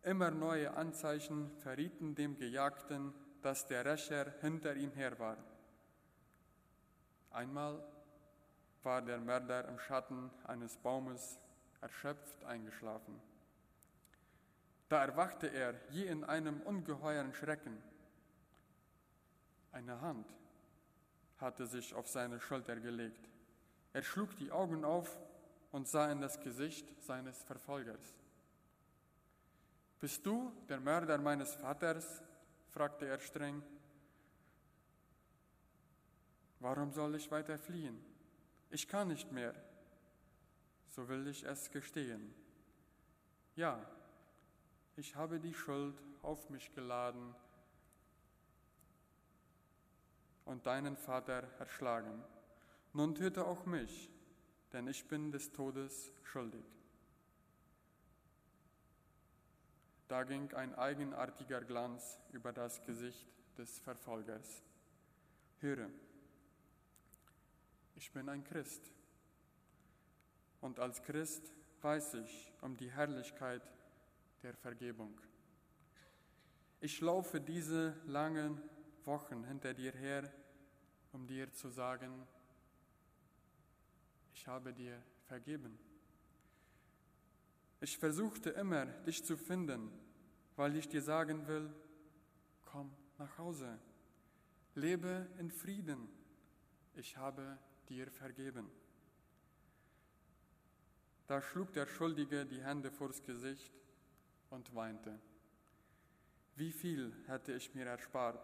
Immer 0.04 0.32
neue 0.32 0.74
Anzeichen 0.76 1.52
verrieten 1.58 2.16
dem 2.16 2.38
Gejagten, 2.38 3.14
dass 3.42 3.68
der 3.68 3.86
Rächer 3.86 4.34
hinter 4.42 4.76
ihm 4.76 4.92
her 4.94 5.18
war. 5.20 5.38
Einmal 7.32 7.84
war 8.84 9.02
der 9.02 9.20
Mörder 9.20 9.68
im 9.68 9.78
Schatten 9.78 10.32
eines 10.46 10.78
Baumes 10.78 11.40
erschöpft 11.82 12.44
eingeschlafen. 12.46 13.22
Da 14.88 15.04
erwachte 15.06 15.48
er 15.48 15.76
je 15.92 16.06
in 16.06 16.24
einem 16.24 16.62
ungeheuren 16.62 17.34
Schrecken. 17.34 17.78
Eine 19.72 20.02
Hand 20.02 20.28
hatte 21.38 21.68
sich 21.68 21.94
auf 21.94 22.08
seine 22.08 22.40
Schulter 22.40 22.78
gelegt. 22.78 23.30
Er 23.94 24.02
schlug 24.02 24.36
die 24.38 24.52
Augen 24.52 24.84
auf 24.84 25.20
und 25.72 25.88
sah 25.88 26.12
in 26.12 26.22
das 26.22 26.40
Gesicht 26.40 26.88
seines 27.04 27.44
Verfolgers. 27.44 28.16
Bist 30.00 30.26
du 30.26 30.52
der 30.70 30.80
Mörder 30.80 31.18
meines 31.18 31.56
Vaters? 31.56 32.24
fragte 32.70 33.06
er 33.06 33.20
streng. 33.20 33.62
Warum 36.60 36.92
soll 36.92 37.16
ich 37.16 37.30
weiter 37.32 37.58
fliehen? 37.58 38.00
Ich 38.70 38.88
kann 38.88 39.10
nicht 39.10 39.32
mehr. 39.32 39.54
So 40.88 41.08
will 41.10 41.28
ich 41.28 41.44
es 41.44 41.70
gestehen. 41.72 42.34
Ja, 43.56 43.86
ich 44.96 45.16
habe 45.16 45.40
die 45.40 45.54
Schuld 45.54 46.02
auf 46.22 46.50
mich 46.50 46.74
geladen 46.74 47.36
und 50.46 50.66
deinen 50.66 50.96
Vater 50.96 51.44
erschlagen. 51.60 52.24
Nun 52.94 53.16
töte 53.16 53.46
auch 53.46 53.66
mich, 53.66 54.10
denn 54.72 54.88
ich 54.88 55.08
bin 55.08 55.32
des 55.32 55.52
Todes 55.52 56.12
schuldig. 56.24 56.79
Da 60.10 60.24
ging 60.24 60.52
ein 60.56 60.74
eigenartiger 60.74 61.62
Glanz 61.62 62.18
über 62.32 62.52
das 62.52 62.82
Gesicht 62.82 63.28
des 63.60 63.78
Verfolgers. 63.78 64.64
Höre, 65.60 65.88
ich 67.96 68.12
bin 68.12 68.28
ein 68.28 68.44
Christ. 68.44 68.92
Und 70.62 70.80
als 70.80 71.04
Christ 71.04 71.54
weiß 71.82 72.16
ich 72.16 72.52
um 72.62 72.76
die 72.76 72.90
Herrlichkeit 72.90 73.62
der 74.42 74.56
Vergebung. 74.56 75.16
Ich 76.82 77.02
laufe 77.02 77.40
diese 77.40 77.96
langen 78.08 78.60
Wochen 79.06 79.44
hinter 79.44 79.76
dir 79.76 79.92
her, 79.92 80.34
um 81.12 81.28
dir 81.28 81.54
zu 81.54 81.70
sagen, 81.70 82.28
ich 84.34 84.48
habe 84.48 84.74
dir 84.74 85.04
vergeben. 85.28 85.78
Ich 87.82 87.98
versuchte 87.98 88.50
immer, 88.52 88.86
dich 88.86 89.24
zu 89.24 89.38
finden, 89.38 89.92
weil 90.56 90.76
ich 90.76 90.88
dir 90.88 91.02
sagen 91.02 91.48
will, 91.48 91.74
komm 92.66 92.92
nach 93.18 93.38
Hause, 93.38 93.80
lebe 94.76 95.28
in 95.38 95.50
Frieden, 95.50 96.10
ich 96.96 97.18
habe 97.18 97.58
dir 97.88 98.12
vergeben. 98.12 98.70
Da 101.28 101.42
schlug 101.42 101.72
der 101.74 101.86
Schuldige 101.86 102.46
die 102.46 102.64
Hände 102.64 102.92
vors 102.92 103.22
Gesicht 103.22 103.72
und 104.50 104.74
weinte. 104.76 105.20
Wie 106.56 106.72
viel 106.72 107.14
hätte 107.28 107.54
ich 107.54 107.74
mir 107.76 107.86
erspart, 107.86 108.44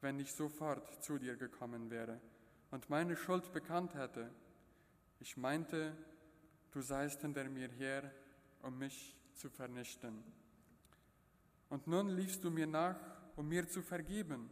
wenn 0.00 0.18
ich 0.18 0.32
sofort 0.32 1.02
zu 1.02 1.18
dir 1.18 1.36
gekommen 1.36 1.90
wäre 1.90 2.20
und 2.70 2.90
meine 2.90 3.16
Schuld 3.16 3.52
bekannt 3.52 3.94
hätte. 3.94 4.30
Ich 5.20 5.36
meinte, 5.36 5.96
du 6.70 6.80
seist 6.80 7.22
hinter 7.22 7.44
mir 7.48 7.68
her, 7.68 8.12
um 8.62 8.78
mich 8.78 9.16
zu 9.34 9.48
vernichten. 9.48 10.22
Und 11.68 11.86
nun 11.86 12.08
liefst 12.08 12.42
du 12.44 12.50
mir 12.50 12.66
nach, 12.66 12.98
um 13.36 13.48
mir 13.48 13.68
zu 13.68 13.82
vergeben. 13.82 14.50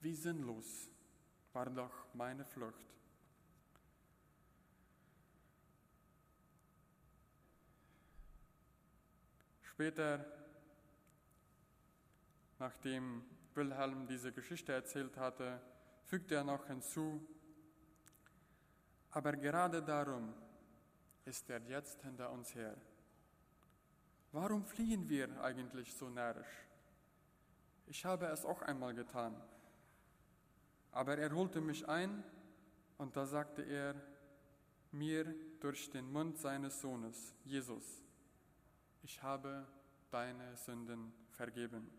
Wie 0.00 0.14
sinnlos 0.14 0.88
war 1.52 1.66
doch 1.70 1.92
meine 2.14 2.44
Flucht. 2.44 2.86
Später, 9.62 10.24
nachdem 12.58 13.22
Wilhelm 13.54 14.06
diese 14.06 14.32
Geschichte 14.32 14.72
erzählt 14.72 15.16
hatte, 15.16 15.60
fügte 16.04 16.34
er 16.34 16.44
noch 16.44 16.66
hinzu, 16.66 17.26
aber 19.10 19.32
gerade 19.32 19.82
darum 19.82 20.32
ist 21.26 21.50
er 21.50 21.60
jetzt 21.62 22.02
hinter 22.02 22.30
uns 22.30 22.54
her. 22.54 22.76
Warum 24.32 24.64
fliehen 24.64 25.08
wir 25.08 25.42
eigentlich 25.42 25.92
so 25.94 26.08
närrisch? 26.08 26.66
Ich 27.86 28.04
habe 28.04 28.26
es 28.26 28.44
auch 28.44 28.62
einmal 28.62 28.94
getan. 28.94 29.34
Aber 30.92 31.18
er 31.18 31.34
holte 31.34 31.60
mich 31.60 31.88
ein 31.88 32.24
und 32.96 33.16
da 33.16 33.26
sagte 33.26 33.62
er 33.62 33.94
mir 34.92 35.34
durch 35.60 35.90
den 35.90 36.10
Mund 36.10 36.38
seines 36.38 36.80
Sohnes, 36.80 37.34
Jesus, 37.44 38.02
ich 39.02 39.22
habe 39.22 39.66
deine 40.10 40.56
Sünden 40.56 41.12
vergeben. 41.32 41.90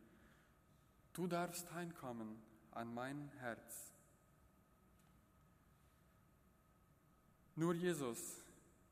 Du 1.13 1.27
darfst 1.27 1.71
heimkommen 1.73 2.41
an 2.71 2.93
mein 2.93 3.29
Herz. 3.39 3.91
Nur 7.55 7.73
Jesus 7.73 8.46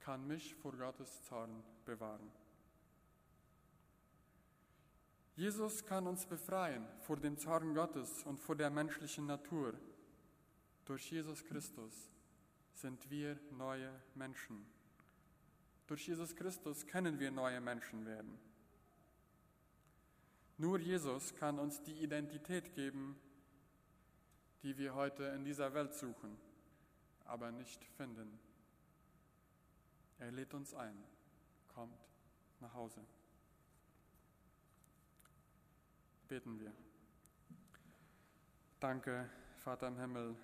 kann 0.06 0.28
mich 0.28 0.54
vor 0.54 0.74
Gottes 0.74 1.24
Zorn 1.24 1.64
bewahren. 1.84 2.32
Jesus 5.36 5.84
kann 5.84 6.06
uns 6.06 6.28
befreien 6.28 6.86
vor 7.02 7.18
dem 7.18 7.40
Zorn 7.40 7.74
Gottes 7.74 8.24
und 8.24 8.40
vor 8.40 8.56
der 8.56 8.70
menschlichen 8.70 9.26
Natur. 9.26 9.74
Durch 10.86 11.10
Jesus 11.10 11.44
Christus 11.44 11.92
sind 12.76 13.10
wir 13.10 13.40
neue 13.58 13.90
Menschen. 14.14 14.64
Durch 15.88 16.08
Jesus 16.08 16.36
Christus 16.36 16.86
können 16.86 17.20
wir 17.20 17.32
neue 17.32 17.60
Menschen 17.60 18.06
werden. 18.06 18.38
Nur 20.60 20.78
Jesus 20.78 21.34
kann 21.34 21.58
uns 21.58 21.82
die 21.82 22.04
Identität 22.04 22.76
geben, 22.76 23.20
die 24.62 24.78
wir 24.78 24.94
heute 24.94 25.24
in 25.36 25.44
dieser 25.44 25.74
Welt 25.74 25.96
suchen, 25.96 26.38
aber 27.26 27.52
nicht 27.52 27.84
finden. 27.98 28.45
Er 30.20 30.32
lädt 30.32 30.54
uns 30.54 30.74
ein, 30.74 30.96
kommt 31.68 32.00
nach 32.60 32.74
Hause. 32.74 33.02
Beten 36.28 36.60
wir. 36.60 36.74
Danke, 38.80 39.30
Vater 39.58 39.88
im 39.88 40.00
Himmel, 40.00 40.36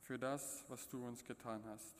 für 0.00 0.18
das, 0.18 0.64
was 0.68 0.88
du 0.88 1.06
uns 1.06 1.24
getan 1.24 1.64
hast. 1.66 1.96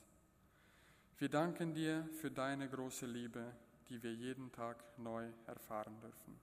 Wir 1.18 1.28
danken 1.28 1.74
dir 1.74 2.08
für 2.20 2.30
deine 2.30 2.68
große 2.68 3.06
Liebe, 3.06 3.52
die 3.88 4.02
wir 4.02 4.14
jeden 4.14 4.52
Tag 4.52 4.82
neu 4.98 5.30
erfahren 5.46 5.98
dürfen. 6.00 6.38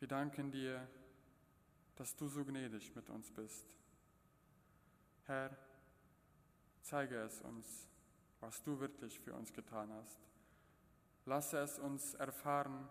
Wir 0.00 0.08
danken 0.08 0.50
dir, 0.50 0.86
dass 1.94 2.16
du 2.16 2.26
so 2.26 2.44
gnädig 2.44 2.94
mit 2.96 3.08
uns 3.08 3.30
bist. 3.30 3.66
Herr, 5.26 5.56
zeige 6.82 7.16
es 7.16 7.40
uns, 7.42 7.88
was 8.40 8.62
du 8.62 8.78
wirklich 8.80 9.18
für 9.20 9.34
uns 9.34 9.52
getan 9.52 9.92
hast. 9.92 10.20
Lasse 11.24 11.58
es 11.58 11.78
uns 11.78 12.14
erfahren 12.14 12.88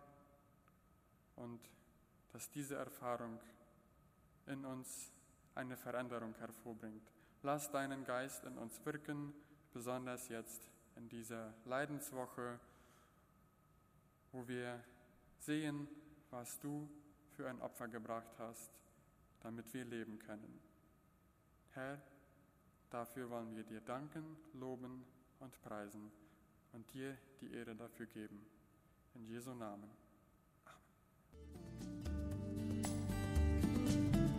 und 1.36 1.60
dass 2.32 2.50
diese 2.50 2.76
Erfahrung 2.76 3.40
in 4.48 4.66
uns 4.66 5.12
eine 5.56 5.76
Veränderung 5.76 6.34
hervorbringt. 6.36 7.12
Lass 7.44 7.70
deinen 7.72 8.06
Geist 8.06 8.46
in 8.46 8.58
uns 8.58 8.84
wirken, 8.86 9.34
besonders 9.74 10.30
jetzt 10.30 10.62
in 10.96 11.10
dieser 11.10 11.54
Leidenswoche, 11.66 12.60
wo 14.32 14.48
wir 14.48 14.82
sehen, 15.40 15.88
was 16.30 16.60
du 16.60 16.90
für 17.36 17.50
ein 17.50 17.62
Opfer 17.62 17.88
gebracht 17.88 18.34
hast, 18.38 18.72
damit 19.42 19.74
wir 19.74 19.84
leben 19.84 20.20
können. 20.20 20.62
Herr, 21.72 22.02
dafür 22.92 23.30
wollen 23.30 23.56
wir 23.56 23.64
dir 23.64 23.82
danken, 23.82 24.38
loben 24.54 25.04
und 25.40 25.60
preisen 25.64 26.12
und 26.74 26.94
dir 26.94 27.18
die 27.40 27.54
Ehre 27.54 27.76
dafür 27.76 28.06
geben. 28.06 28.46
In 29.16 29.26
Jesu 29.26 29.54
Namen. 29.54 29.90
Amen. 33.86 34.31